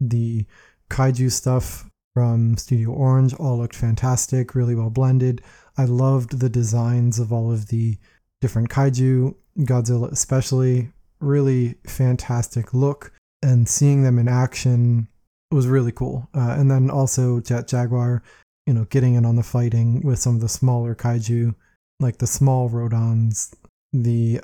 the 0.00 0.46
kaiju 0.88 1.30
stuff 1.30 1.84
from 2.14 2.56
Studio 2.56 2.92
Orange 2.92 3.34
all 3.34 3.58
looked 3.58 3.76
fantastic, 3.76 4.54
really 4.54 4.74
well 4.74 4.88
blended. 4.88 5.42
I 5.76 5.84
loved 5.84 6.40
the 6.40 6.48
designs 6.48 7.18
of 7.18 7.30
all 7.30 7.52
of 7.52 7.68
the 7.68 7.98
different 8.40 8.70
kaiju, 8.70 9.34
Godzilla 9.58 10.10
especially. 10.10 10.90
Really 11.20 11.74
fantastic 11.86 12.72
look, 12.72 13.12
and 13.42 13.68
seeing 13.68 14.02
them 14.02 14.18
in 14.18 14.28
action 14.28 15.08
was 15.50 15.66
really 15.66 15.92
cool. 15.92 16.26
Uh, 16.34 16.56
and 16.58 16.70
then 16.70 16.88
also 16.88 17.40
Jet 17.40 17.68
Jaguar, 17.68 18.22
you 18.66 18.72
know, 18.72 18.84
getting 18.84 19.14
in 19.14 19.26
on 19.26 19.36
the 19.36 19.42
fighting 19.42 20.00
with 20.00 20.18
some 20.18 20.36
of 20.36 20.40
the 20.40 20.48
smaller 20.48 20.94
kaiju, 20.94 21.54
like 22.00 22.18
the 22.18 22.26
small 22.26 22.68
Rodans, 22.68 23.54
the 23.92 24.40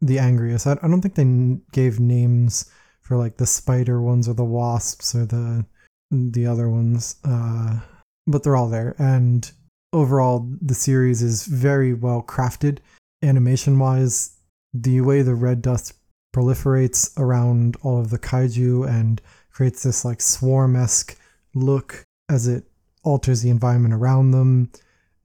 the 0.00 0.16
Anguirus. 0.16 0.66
I, 0.66 0.84
I 0.84 0.88
don't 0.88 1.00
think 1.00 1.14
they 1.14 1.60
gave 1.72 2.00
names 2.00 2.70
for 3.00 3.16
like 3.16 3.36
the 3.36 3.46
spider 3.46 4.00
ones 4.00 4.28
or 4.28 4.34
the 4.34 4.44
wasps 4.44 5.14
or 5.14 5.26
the 5.26 5.66
the 6.10 6.46
other 6.46 6.68
ones, 6.68 7.16
uh, 7.24 7.80
but 8.26 8.42
they're 8.42 8.56
all 8.56 8.68
there. 8.68 8.96
And 8.98 9.50
overall, 9.92 10.48
the 10.60 10.74
series 10.74 11.22
is 11.22 11.44
very 11.44 11.94
well 11.94 12.22
crafted, 12.22 12.78
animation 13.22 13.78
wise. 13.78 14.36
The 14.72 15.00
way 15.00 15.22
the 15.22 15.34
red 15.34 15.62
dust 15.62 15.94
proliferates 16.34 17.18
around 17.18 17.76
all 17.82 17.98
of 17.98 18.10
the 18.10 18.18
kaiju 18.18 18.88
and 18.88 19.20
creates 19.50 19.82
this 19.82 20.04
like 20.04 20.20
swarm 20.20 20.76
esque 20.76 21.18
look 21.54 22.04
as 22.28 22.46
it 22.46 22.64
alters 23.02 23.42
the 23.42 23.50
environment 23.50 23.94
around 23.94 24.30
them 24.30 24.70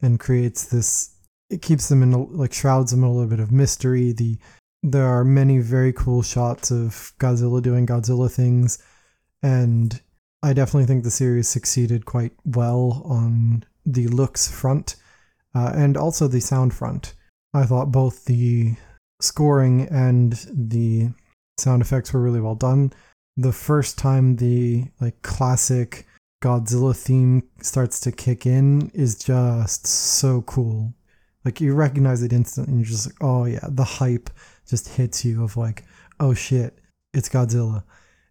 and 0.01 0.19
creates 0.19 0.65
this 0.65 1.14
it 1.49 1.61
keeps 1.61 1.89
them 1.89 2.03
in 2.03 2.11
like 2.33 2.53
shrouds 2.53 2.91
them 2.91 3.03
in 3.03 3.09
a 3.09 3.11
little 3.11 3.29
bit 3.29 3.39
of 3.39 3.51
mystery 3.51 4.11
the 4.11 4.37
there 4.83 5.07
are 5.07 5.23
many 5.23 5.57
very 5.57 5.91
cool 5.93 6.21
shots 6.21 6.69
of 6.69 7.11
Godzilla 7.19 7.61
doing 7.61 7.87
Godzilla 7.87 8.31
things, 8.31 8.77
and 9.41 9.99
I 10.43 10.53
definitely 10.53 10.85
think 10.85 11.03
the 11.03 11.11
series 11.11 11.47
succeeded 11.47 12.05
quite 12.05 12.33
well 12.45 13.01
on 13.03 13.65
the 13.83 14.07
looks 14.07 14.49
front 14.49 14.95
uh, 15.55 15.71
and 15.75 15.97
also 15.97 16.27
the 16.27 16.39
sound 16.39 16.73
front. 16.73 17.15
I 17.53 17.63
thought 17.63 17.91
both 17.91 18.25
the 18.25 18.75
scoring 19.21 19.87
and 19.89 20.33
the 20.53 21.09
sound 21.57 21.81
effects 21.81 22.13
were 22.13 22.21
really 22.21 22.41
well 22.41 22.55
done. 22.55 22.93
The 23.37 23.53
first 23.53 23.97
time 23.97 24.35
the 24.35 24.85
like 25.01 25.19
classic 25.23 26.05
Godzilla 26.43 26.95
theme 26.95 27.41
starts 27.61 27.99
to 28.01 28.11
kick 28.11 28.45
in 28.45 28.91
is 28.93 29.15
just 29.15 29.87
so 29.87 30.43
cool. 30.43 30.93
Like 31.45 31.61
you 31.61 31.73
recognize 31.73 32.23
it 32.23 32.33
instantly 32.33 32.71
and 32.71 32.81
you're 32.81 32.89
just 32.89 33.07
like, 33.07 33.15
oh 33.21 33.45
yeah, 33.45 33.67
the 33.69 33.83
hype 33.83 34.29
just 34.67 34.89
hits 34.89 35.23
you 35.23 35.43
of 35.43 35.55
like, 35.55 35.85
oh 36.19 36.33
shit, 36.33 36.79
it's 37.13 37.29
Godzilla. 37.29 37.83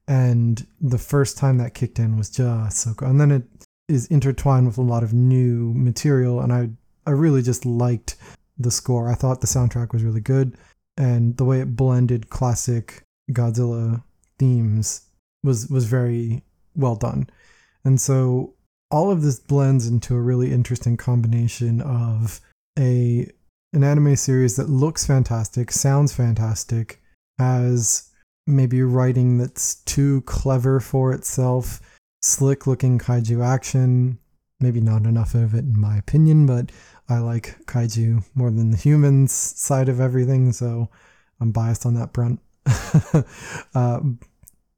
And 0.06 0.66
the 0.80 0.98
first 0.98 1.38
time 1.38 1.58
that 1.58 1.74
kicked 1.74 1.98
in 1.98 2.18
was 2.18 2.28
just 2.28 2.78
so 2.78 2.92
cool. 2.94 3.08
And 3.08 3.20
then 3.20 3.30
it 3.30 3.44
is 3.88 4.06
intertwined 4.08 4.66
with 4.66 4.78
a 4.78 4.82
lot 4.82 5.02
of 5.02 5.14
new 5.14 5.72
material 5.74 6.40
and 6.40 6.52
I 6.52 6.70
I 7.06 7.10
really 7.10 7.42
just 7.42 7.64
liked 7.64 8.16
the 8.58 8.70
score. 8.70 9.10
I 9.10 9.14
thought 9.14 9.40
the 9.40 9.46
soundtrack 9.46 9.92
was 9.92 10.02
really 10.02 10.20
good 10.20 10.56
and 10.96 11.36
the 11.36 11.44
way 11.44 11.60
it 11.60 11.76
blended 11.76 12.30
classic 12.30 13.02
Godzilla 13.30 14.02
themes 14.38 15.02
was 15.42 15.68
was 15.68 15.84
very 15.84 16.42
well 16.74 16.96
done. 16.96 17.28
And 17.84 18.00
so 18.00 18.54
all 18.90 19.10
of 19.10 19.22
this 19.22 19.38
blends 19.38 19.86
into 19.86 20.14
a 20.14 20.20
really 20.20 20.52
interesting 20.52 20.96
combination 20.96 21.80
of 21.80 22.40
a 22.78 23.30
an 23.72 23.82
anime 23.82 24.16
series 24.16 24.56
that 24.56 24.68
looks 24.68 25.04
fantastic, 25.04 25.70
sounds 25.70 26.12
fantastic, 26.12 27.00
has 27.38 28.10
maybe 28.46 28.82
writing 28.82 29.38
that's 29.38 29.76
too 29.76 30.20
clever 30.22 30.78
for 30.78 31.12
itself, 31.12 31.80
slick 32.22 32.66
looking 32.66 32.98
kaiju 32.98 33.44
action, 33.44 34.18
maybe 34.60 34.80
not 34.80 35.06
enough 35.06 35.34
of 35.34 35.54
it 35.54 35.64
in 35.64 35.78
my 35.78 35.96
opinion, 35.96 36.46
but 36.46 36.70
I 37.08 37.18
like 37.18 37.56
kaiju 37.66 38.24
more 38.34 38.50
than 38.50 38.70
the 38.70 38.76
humans 38.76 39.32
side 39.32 39.88
of 39.88 40.00
everything, 40.00 40.52
so 40.52 40.88
I'm 41.40 41.50
biased 41.50 41.84
on 41.84 41.94
that 41.94 42.14
front. 42.14 42.40
uh, 43.74 44.00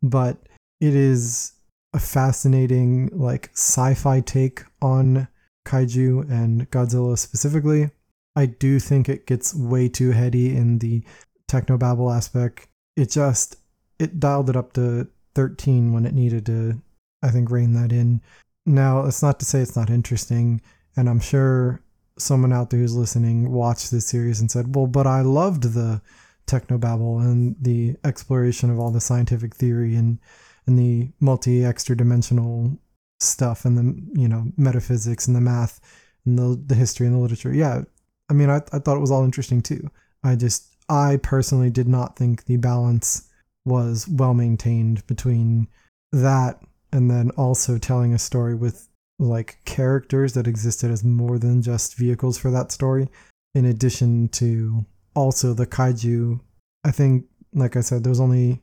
but 0.02 0.38
it 0.80 0.94
is 0.94 1.52
a 1.92 2.00
fascinating 2.00 3.10
like 3.12 3.50
sci-fi 3.52 4.20
take 4.20 4.64
on 4.82 5.28
kaiju 5.66 6.30
and 6.30 6.70
Godzilla 6.70 7.18
specifically. 7.18 7.90
I 8.34 8.46
do 8.46 8.78
think 8.78 9.08
it 9.08 9.26
gets 9.26 9.54
way 9.54 9.88
too 9.88 10.12
heady 10.12 10.56
in 10.56 10.78
the 10.78 11.02
technobabble 11.48 12.14
aspect. 12.14 12.68
It 12.96 13.10
just 13.10 13.56
it 13.98 14.20
dialed 14.20 14.50
it 14.50 14.56
up 14.56 14.72
to 14.74 15.08
13 15.34 15.92
when 15.92 16.06
it 16.06 16.14
needed 16.14 16.46
to 16.46 16.80
I 17.22 17.30
think 17.30 17.50
rein 17.50 17.72
that 17.74 17.92
in. 17.92 18.20
Now, 18.66 19.06
it's 19.06 19.22
not 19.22 19.38
to 19.40 19.46
say 19.46 19.60
it's 19.60 19.76
not 19.76 19.90
interesting, 19.90 20.60
and 20.96 21.08
I'm 21.08 21.20
sure 21.20 21.80
someone 22.18 22.52
out 22.52 22.70
there 22.70 22.80
who's 22.80 22.96
listening 22.96 23.52
watched 23.52 23.90
this 23.90 24.06
series 24.06 24.40
and 24.40 24.50
said, 24.50 24.74
"Well, 24.74 24.86
but 24.86 25.06
I 25.06 25.20
loved 25.22 25.74
the 25.74 26.00
technobabble 26.46 27.20
and 27.20 27.56
the 27.60 27.96
exploration 28.04 28.70
of 28.70 28.78
all 28.78 28.90
the 28.90 29.00
scientific 29.00 29.54
theory 29.54 29.96
and 29.96 30.18
and 30.66 30.78
the 30.78 31.10
multi 31.20 31.64
extra 31.64 31.96
dimensional 31.96 32.78
stuff 33.20 33.64
and 33.64 33.78
the 33.78 34.20
you 34.20 34.28
know 34.28 34.46
metaphysics 34.56 35.26
and 35.26 35.36
the 35.36 35.40
math 35.40 35.80
and 36.24 36.38
the 36.38 36.60
the 36.66 36.74
history 36.74 37.06
and 37.06 37.14
the 37.14 37.20
literature. 37.20 37.52
Yeah, 37.52 37.82
I 38.28 38.34
mean, 38.34 38.50
I 38.50 38.56
I 38.72 38.78
thought 38.78 38.96
it 38.96 39.00
was 39.00 39.10
all 39.10 39.24
interesting 39.24 39.62
too. 39.62 39.90
I 40.22 40.36
just 40.36 40.76
I 40.88 41.18
personally 41.22 41.70
did 41.70 41.88
not 41.88 42.16
think 42.16 42.44
the 42.44 42.56
balance 42.56 43.28
was 43.64 44.06
well 44.08 44.34
maintained 44.34 45.06
between 45.06 45.68
that 46.12 46.60
and 46.92 47.10
then 47.10 47.30
also 47.30 47.78
telling 47.78 48.14
a 48.14 48.18
story 48.18 48.54
with 48.54 48.88
like 49.18 49.58
characters 49.64 50.34
that 50.34 50.46
existed 50.46 50.90
as 50.90 51.02
more 51.02 51.38
than 51.38 51.62
just 51.62 51.96
vehicles 51.96 52.38
for 52.38 52.50
that 52.50 52.70
story 52.70 53.08
in 53.54 53.64
addition 53.64 54.28
to 54.28 54.84
also 55.14 55.54
the 55.54 55.66
kaiju 55.66 56.38
i 56.84 56.90
think 56.90 57.24
like 57.54 57.76
i 57.76 57.80
said 57.80 58.04
there's 58.04 58.20
only 58.20 58.60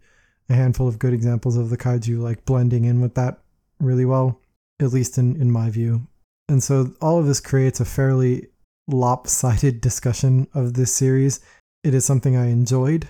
a 0.49 0.53
handful 0.53 0.87
of 0.87 0.99
good 0.99 1.13
examples 1.13 1.57
of 1.57 1.69
the 1.69 1.77
kaiju 1.77 2.19
like 2.19 2.45
blending 2.45 2.85
in 2.85 3.01
with 3.01 3.15
that 3.15 3.39
really 3.79 4.05
well 4.05 4.39
at 4.83 4.93
least 4.93 5.17
in 5.17 5.35
in 5.41 5.51
my 5.51 5.69
view 5.69 6.07
and 6.49 6.61
so 6.61 6.93
all 7.01 7.19
of 7.19 7.25
this 7.25 7.39
creates 7.39 7.79
a 7.79 7.85
fairly 7.85 8.47
lopsided 8.87 9.79
discussion 9.81 10.47
of 10.53 10.73
this 10.73 10.93
series 10.93 11.39
it 11.83 11.93
is 11.93 12.05
something 12.05 12.35
i 12.35 12.47
enjoyed 12.47 13.07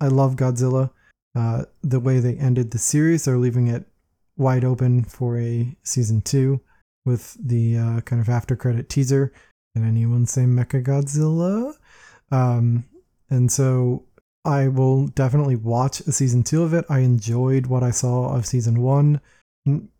i 0.00 0.08
love 0.08 0.36
godzilla 0.36 0.90
uh, 1.36 1.64
the 1.82 1.98
way 1.98 2.20
they 2.20 2.36
ended 2.36 2.70
the 2.70 2.78
series 2.78 3.24
they're 3.24 3.38
leaving 3.38 3.68
it 3.68 3.86
wide 4.36 4.64
open 4.64 5.04
for 5.04 5.38
a 5.38 5.76
season 5.82 6.20
two 6.20 6.60
with 7.04 7.36
the 7.40 7.76
uh, 7.76 8.00
kind 8.02 8.20
of 8.20 8.28
after 8.28 8.56
credit 8.56 8.88
teaser. 8.88 9.32
Can 9.74 9.86
anyone 9.86 10.26
say 10.26 10.42
Mecha 10.42 10.82
Godzilla? 10.82 11.74
Um, 12.30 12.84
and 13.30 13.50
so 13.50 14.04
I 14.44 14.68
will 14.68 15.08
definitely 15.08 15.56
watch 15.56 16.00
a 16.00 16.12
season 16.12 16.42
two 16.42 16.62
of 16.62 16.74
it. 16.74 16.84
I 16.88 17.00
enjoyed 17.00 17.66
what 17.66 17.82
I 17.82 17.90
saw 17.90 18.34
of 18.34 18.46
season 18.46 18.80
one. 18.80 19.20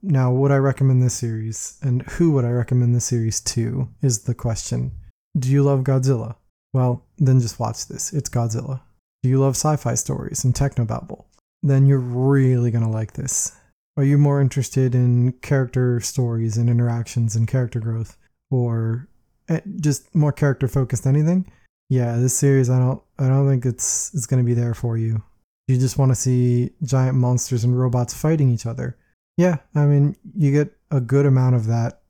Now, 0.02 0.32
would 0.32 0.50
I 0.50 0.56
recommend 0.56 1.02
this 1.02 1.14
series? 1.14 1.78
And 1.82 2.02
who 2.02 2.32
would 2.32 2.44
I 2.44 2.50
recommend 2.50 2.94
this 2.94 3.06
series 3.06 3.40
to? 3.40 3.88
Is 4.02 4.24
the 4.24 4.34
question. 4.34 4.92
Do 5.38 5.50
you 5.50 5.62
love 5.62 5.80
Godzilla? 5.80 6.36
Well, 6.72 7.06
then 7.18 7.40
just 7.40 7.58
watch 7.58 7.86
this. 7.86 8.12
It's 8.12 8.28
Godzilla. 8.28 8.80
Do 9.22 9.28
you 9.30 9.40
love 9.40 9.54
sci 9.54 9.76
fi 9.76 9.94
stories 9.94 10.44
and 10.44 10.52
technobabble? 10.54 11.24
Then 11.62 11.86
you're 11.86 11.98
really 11.98 12.70
going 12.70 12.84
to 12.84 12.90
like 12.90 13.14
this. 13.14 13.56
Are 13.96 14.04
you 14.04 14.18
more 14.18 14.40
interested 14.40 14.94
in 14.94 15.32
character 15.40 16.00
stories 16.00 16.58
and 16.58 16.68
interactions 16.68 17.36
and 17.36 17.46
character 17.46 17.78
growth, 17.78 18.18
or 18.50 19.08
eh, 19.48 19.60
just 19.80 20.12
more 20.14 20.32
character 20.32 20.66
focused 20.66 21.06
anything? 21.06 21.50
Yeah, 21.88 22.16
this 22.16 22.36
series 22.36 22.68
I 22.68 22.78
don't 22.78 23.00
I 23.18 23.28
don't 23.28 23.48
think 23.48 23.64
it's 23.64 24.12
it's 24.12 24.26
gonna 24.26 24.42
be 24.42 24.54
there 24.54 24.74
for 24.74 24.98
you. 24.98 25.22
You 25.68 25.78
just 25.78 25.96
want 25.96 26.10
to 26.10 26.16
see 26.16 26.70
giant 26.82 27.16
monsters 27.16 27.62
and 27.64 27.78
robots 27.78 28.12
fighting 28.12 28.50
each 28.50 28.66
other. 28.66 28.98
Yeah, 29.36 29.56
I 29.74 29.86
mean 29.86 30.16
you 30.36 30.52
get 30.52 30.76
a 30.90 31.00
good 31.00 31.26
amount 31.26 31.56
of 31.56 31.66
that 31.66 32.02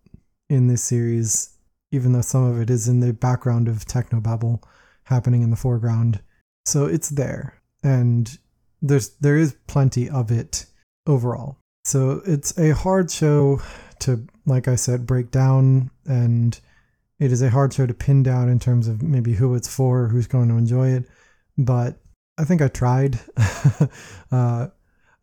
in 0.48 0.68
this 0.68 0.82
series, 0.82 1.56
even 1.90 2.12
though 2.12 2.20
some 2.20 2.44
of 2.44 2.60
it 2.60 2.70
is 2.70 2.88
in 2.88 3.00
the 3.00 3.12
background 3.12 3.68
of 3.68 3.86
technobabble 3.86 4.62
happening 5.04 5.42
in 5.42 5.50
the 5.50 5.56
foreground. 5.56 6.20
So 6.66 6.86
it's 6.86 7.10
there, 7.10 7.60
and 7.82 8.38
there's 8.82 9.10
there 9.16 9.36
is 9.36 9.56
plenty 9.66 10.08
of 10.08 10.30
it 10.30 10.66
overall. 11.06 11.58
So 11.84 12.22
it's 12.26 12.56
a 12.58 12.70
hard 12.70 13.10
show 13.10 13.60
to, 14.00 14.26
like 14.46 14.68
I 14.68 14.74
said, 14.74 15.06
break 15.06 15.30
down, 15.30 15.90
and 16.06 16.58
it 17.18 17.30
is 17.30 17.42
a 17.42 17.50
hard 17.50 17.72
show 17.74 17.86
to 17.86 17.94
pin 17.94 18.22
down 18.22 18.48
in 18.48 18.58
terms 18.58 18.88
of 18.88 19.02
maybe 19.02 19.34
who 19.34 19.54
it's 19.54 19.68
for, 19.68 20.08
who's 20.08 20.26
going 20.26 20.48
to 20.48 20.56
enjoy 20.56 20.88
it. 20.88 21.04
But 21.58 21.98
I 22.38 22.44
think 22.44 22.62
I 22.62 22.68
tried. 22.68 23.20
uh, 24.32 24.68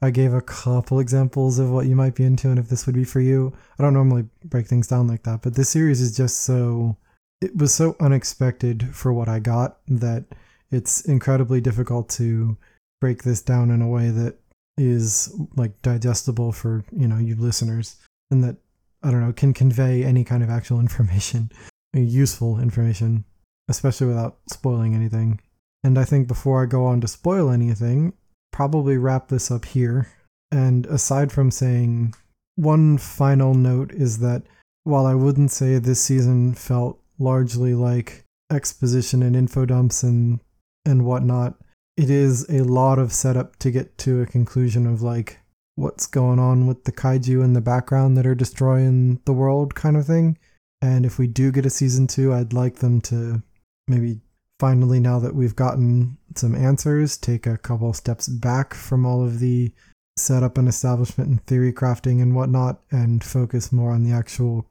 I 0.01 0.09
gave 0.09 0.33
a 0.33 0.41
couple 0.41 0.99
examples 0.99 1.59
of 1.59 1.69
what 1.69 1.85
you 1.85 1.95
might 1.95 2.15
be 2.15 2.23
into 2.23 2.49
and 2.49 2.57
if 2.57 2.69
this 2.69 2.85
would 2.85 2.95
be 2.95 3.03
for 3.03 3.21
you. 3.21 3.53
I 3.77 3.83
don't 3.83 3.93
normally 3.93 4.25
break 4.45 4.67
things 4.67 4.87
down 4.87 5.07
like 5.07 5.23
that, 5.23 5.41
but 5.43 5.55
this 5.55 5.69
series 5.69 6.01
is 6.01 6.15
just 6.15 6.41
so 6.41 6.97
it 7.41 7.55
was 7.55 7.73
so 7.73 7.95
unexpected 7.99 8.95
for 8.95 9.11
what 9.13 9.27
I 9.27 9.39
got 9.39 9.77
that 9.87 10.25
it's 10.71 11.01
incredibly 11.01 11.59
difficult 11.59 12.09
to 12.09 12.57
break 12.99 13.23
this 13.23 13.41
down 13.41 13.71
in 13.71 13.81
a 13.81 13.87
way 13.87 14.09
that 14.09 14.37
is 14.77 15.33
like 15.55 15.81
digestible 15.81 16.51
for 16.51 16.85
you 16.91 17.07
know 17.07 17.17
you 17.17 17.35
listeners 17.35 17.97
and 18.29 18.43
that 18.43 18.55
i 19.03 19.11
don't 19.11 19.21
know 19.21 19.33
can 19.33 19.53
convey 19.53 20.03
any 20.03 20.23
kind 20.23 20.43
of 20.43 20.49
actual 20.49 20.79
information 20.79 21.51
useful 21.93 22.59
information 22.59 23.25
especially 23.69 24.07
without 24.07 24.37
spoiling 24.49 24.95
anything 24.95 25.39
and 25.83 25.97
i 25.97 26.05
think 26.05 26.27
before 26.27 26.63
i 26.63 26.65
go 26.65 26.85
on 26.85 27.01
to 27.01 27.07
spoil 27.07 27.49
anything 27.49 28.13
probably 28.51 28.97
wrap 28.97 29.27
this 29.27 29.49
up 29.49 29.65
here 29.65 30.07
and 30.51 30.85
aside 30.87 31.31
from 31.31 31.49
saying 31.51 32.13
one 32.55 32.97
final 32.97 33.53
note 33.53 33.91
is 33.91 34.19
that 34.19 34.43
while 34.83 35.05
i 35.05 35.13
wouldn't 35.13 35.51
say 35.51 35.77
this 35.77 36.01
season 36.01 36.53
felt 36.53 36.99
largely 37.19 37.73
like 37.73 38.23
exposition 38.51 39.23
and 39.23 39.35
info 39.35 39.65
dumps 39.65 40.03
and 40.03 40.39
and 40.85 41.05
whatnot 41.05 41.55
it 41.97 42.09
is 42.09 42.49
a 42.49 42.63
lot 42.63 42.97
of 42.97 43.13
setup 43.13 43.57
to 43.57 43.71
get 43.71 43.97
to 43.97 44.21
a 44.21 44.25
conclusion 44.25 44.87
of 44.87 45.01
like 45.01 45.39
what's 45.75 46.07
going 46.07 46.39
on 46.39 46.67
with 46.67 46.83
the 46.83 46.91
kaiju 46.91 47.43
in 47.43 47.53
the 47.53 47.61
background 47.61 48.17
that 48.17 48.25
are 48.25 48.35
destroying 48.35 49.19
the 49.25 49.33
world 49.33 49.75
kind 49.75 49.97
of 49.97 50.05
thing. 50.05 50.37
And 50.81 51.05
if 51.05 51.17
we 51.17 51.27
do 51.27 51.51
get 51.51 51.65
a 51.65 51.69
season 51.69 52.07
two, 52.07 52.33
I'd 52.33 52.53
like 52.53 52.77
them 52.77 53.01
to 53.01 53.41
maybe 53.87 54.21
finally, 54.61 54.99
now 54.99 55.17
that 55.17 55.33
we've 55.33 55.55
gotten 55.55 56.15
some 56.35 56.53
answers, 56.53 57.17
take 57.17 57.47
a 57.47 57.57
couple 57.57 57.91
steps 57.93 58.27
back 58.27 58.75
from 58.75 59.07
all 59.07 59.25
of 59.25 59.39
the 59.39 59.71
setup 60.15 60.55
and 60.55 60.67
establishment 60.67 61.27
and 61.27 61.43
theory 61.47 61.73
crafting 61.73 62.21
and 62.21 62.35
whatnot 62.35 62.79
and 62.91 63.23
focus 63.23 63.71
more 63.71 63.89
on 63.89 64.03
the 64.03 64.11
actual 64.11 64.69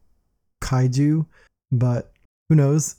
kaiju. 0.62 1.26
But 1.72 2.12
who 2.48 2.54
knows? 2.54 2.94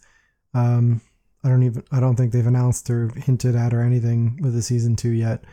Um, 0.54 1.00
I 1.46 1.48
don't 1.48 1.64
even 1.64 1.82
I 1.94 2.02
don't 2.02 2.18
think 2.18 2.34
they've 2.34 2.46
announced 2.46 2.90
or 2.90 3.08
hinted 3.16 3.56
at 3.56 3.74
or 3.74 3.82
anything 3.82 4.38
with 4.42 4.54
the 4.54 4.62
season 4.62 4.98
two 4.98 5.12
yet. 5.12 5.46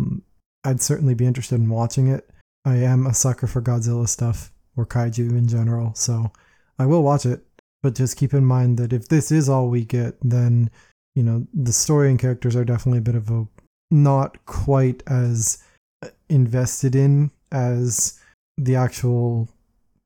Mm, 0.00 0.22
I'd 0.62 0.80
certainly 0.80 1.14
be 1.14 1.26
interested 1.26 1.56
in 1.56 1.68
watching 1.70 2.06
it. 2.06 2.30
I 2.64 2.76
am 2.76 3.04
a 3.04 3.14
sucker 3.14 3.48
for 3.48 3.60
Godzilla 3.60 4.08
stuff 4.08 4.52
or 4.76 4.86
kaiju 4.86 5.30
in 5.30 5.48
general, 5.48 5.92
so 5.96 6.30
I 6.78 6.86
will 6.86 7.02
watch 7.02 7.26
it. 7.26 7.44
But 7.84 7.96
just 7.96 8.16
keep 8.16 8.32
in 8.32 8.46
mind 8.46 8.78
that 8.78 8.94
if 8.94 9.08
this 9.08 9.30
is 9.30 9.46
all 9.46 9.68
we 9.68 9.84
get, 9.84 10.16
then 10.22 10.70
you 11.14 11.22
know 11.22 11.46
the 11.52 11.70
story 11.70 12.08
and 12.08 12.18
characters 12.18 12.56
are 12.56 12.64
definitely 12.64 13.00
a 13.00 13.02
bit 13.02 13.14
of 13.14 13.30
a 13.30 13.46
not 13.90 14.46
quite 14.46 15.02
as 15.06 15.62
uh, 16.02 16.08
invested 16.30 16.96
in 16.96 17.30
as 17.52 18.18
the 18.56 18.74
actual 18.74 19.50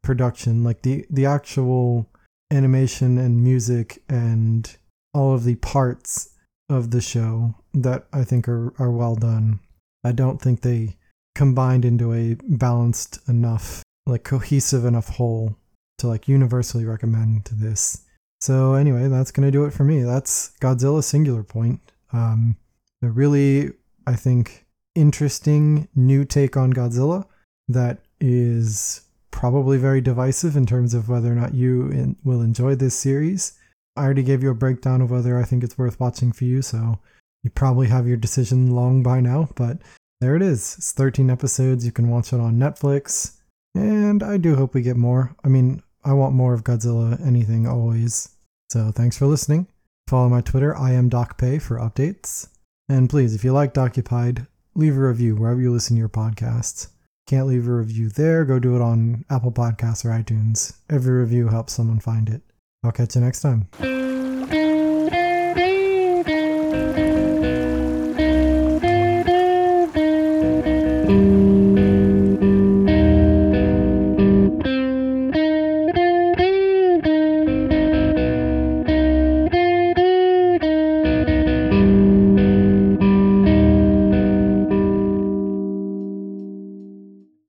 production, 0.03 0.65
like 0.65 0.83
the 0.83 1.07
the 1.09 1.25
actual 1.25 2.11
animation 2.51 3.17
and 3.17 3.45
music 3.45 4.03
and 4.09 4.77
all 5.15 5.33
of 5.33 5.45
the 5.45 5.55
parts 5.55 6.31
of 6.69 6.91
the 6.91 7.01
show 7.01 7.55
that 7.75 8.09
I 8.13 8.25
think 8.25 8.49
are, 8.49 8.75
are 8.81 8.91
well 8.91 9.15
done. 9.15 9.61
I 10.03 10.11
don't 10.11 10.43
think 10.43 10.63
they 10.63 10.97
combined 11.37 11.85
into 11.85 12.13
a 12.13 12.35
balanced 12.43 13.21
enough, 13.29 13.85
like 14.05 14.25
cohesive 14.25 14.85
enough 14.85 15.11
whole 15.11 15.55
to 15.99 16.09
like 16.09 16.29
universally 16.29 16.85
recommend 16.85 17.49
this. 17.53 18.05
So 18.41 18.75
anyway, 18.75 19.09
that's 19.09 19.31
gonna 19.31 19.51
do 19.51 19.65
it 19.65 19.73
for 19.73 19.85
me. 19.85 20.03
That's 20.03 20.53
Godzilla 20.61 21.03
Singular 21.03 21.43
Point. 21.43 21.81
Um, 22.13 22.57
a 23.03 23.09
really, 23.09 23.73
I 24.07 24.17
think, 24.17 24.67
interesting 24.95 25.89
new 25.95 26.25
take 26.25 26.57
on 26.57 26.73
Godzilla 26.73 27.25
that 27.69 27.99
is 28.21 29.03
probably 29.31 29.79
very 29.79 30.01
divisive 30.01 30.57
in 30.57 30.67
terms 30.67 30.95
of 30.95 31.09
whether 31.09 31.31
or 31.31 31.37
not 31.37 31.55
you 31.55 31.89
in, 31.91 32.17
will 32.25 32.41
enjoy 32.41 32.75
this 32.75 32.95
series. 32.95 33.59
I 33.97 34.05
already 34.05 34.23
gave 34.23 34.43
you 34.43 34.51
a 34.51 34.55
breakdown 34.55 35.01
of 35.01 35.11
whether 35.11 35.39
I 35.39 35.45
think 35.45 35.63
it's 35.63 35.79
worth 35.79 36.01
watching 36.01 36.33
for 36.33 36.45
you, 36.45 36.63
so 36.63 36.99
you 37.43 37.51
probably 37.51 37.89
have 37.89 38.07
your 38.07 38.17
decision 38.17 38.71
long 38.71 39.03
by 39.03 39.21
now, 39.21 39.49
but 39.55 39.79
there 40.21 40.35
it 40.35 40.43
is. 40.43 40.75
It's 40.79 40.93
13 40.93 41.31
episodes. 41.31 41.85
You 41.85 41.93
can 41.93 42.09
watch 42.09 42.33
it 42.33 42.41
on 42.41 42.57
Netflix. 42.57 43.37
And 43.75 44.23
I 44.23 44.37
do 44.37 44.57
hope 44.57 44.75
we 44.75 44.83
get 44.83 44.97
more. 44.97 45.37
I 45.45 45.49
mean, 45.49 45.83
I 46.05 46.13
want 46.13 46.35
more 46.35 46.55
of 46.55 46.65
Godzilla 46.65 47.25
anything 47.27 47.67
always. 47.67 48.31
So 48.71 48.93
thanks 48.93 49.17
for 49.17 49.27
listening. 49.27 49.67
Follow 50.09 50.29
my 50.29 50.41
Twitter, 50.41 50.77
I 50.77 50.93
am 50.93 51.11
Dokupe 51.11 51.61
for 51.61 51.77
updates. 51.77 52.49
And 52.89 53.11
please, 53.11 53.35
if 53.35 53.45
you 53.45 53.53
like 53.53 53.75
Dokupied, 53.75 54.47
leave 54.75 54.97
a 54.97 55.01
review 55.01 55.37
wherever 55.37 55.61
you 55.61 55.71
listen 55.71 55.97
to 55.97 56.01
your 56.01 56.09
podcasts. 56.09 56.89
Can't 57.27 57.47
leave 57.47 57.69
a 57.69 57.73
review 57.73 58.09
there, 58.09 58.47
go 58.47 58.59
do 58.59 58.75
it 58.75 58.81
on 58.81 59.27
Apple 59.29 59.53
Podcasts 59.53 60.05
or 60.05 60.09
iTunes. 60.09 60.79
Every 60.89 61.21
review 61.21 61.49
helps 61.49 61.75
someone 61.75 62.01
find 62.01 62.29
it. 62.31 62.41
I'll 62.83 62.93
catch 62.93 63.17
you 63.17 63.21
next 63.21 63.41
time. 63.41 63.69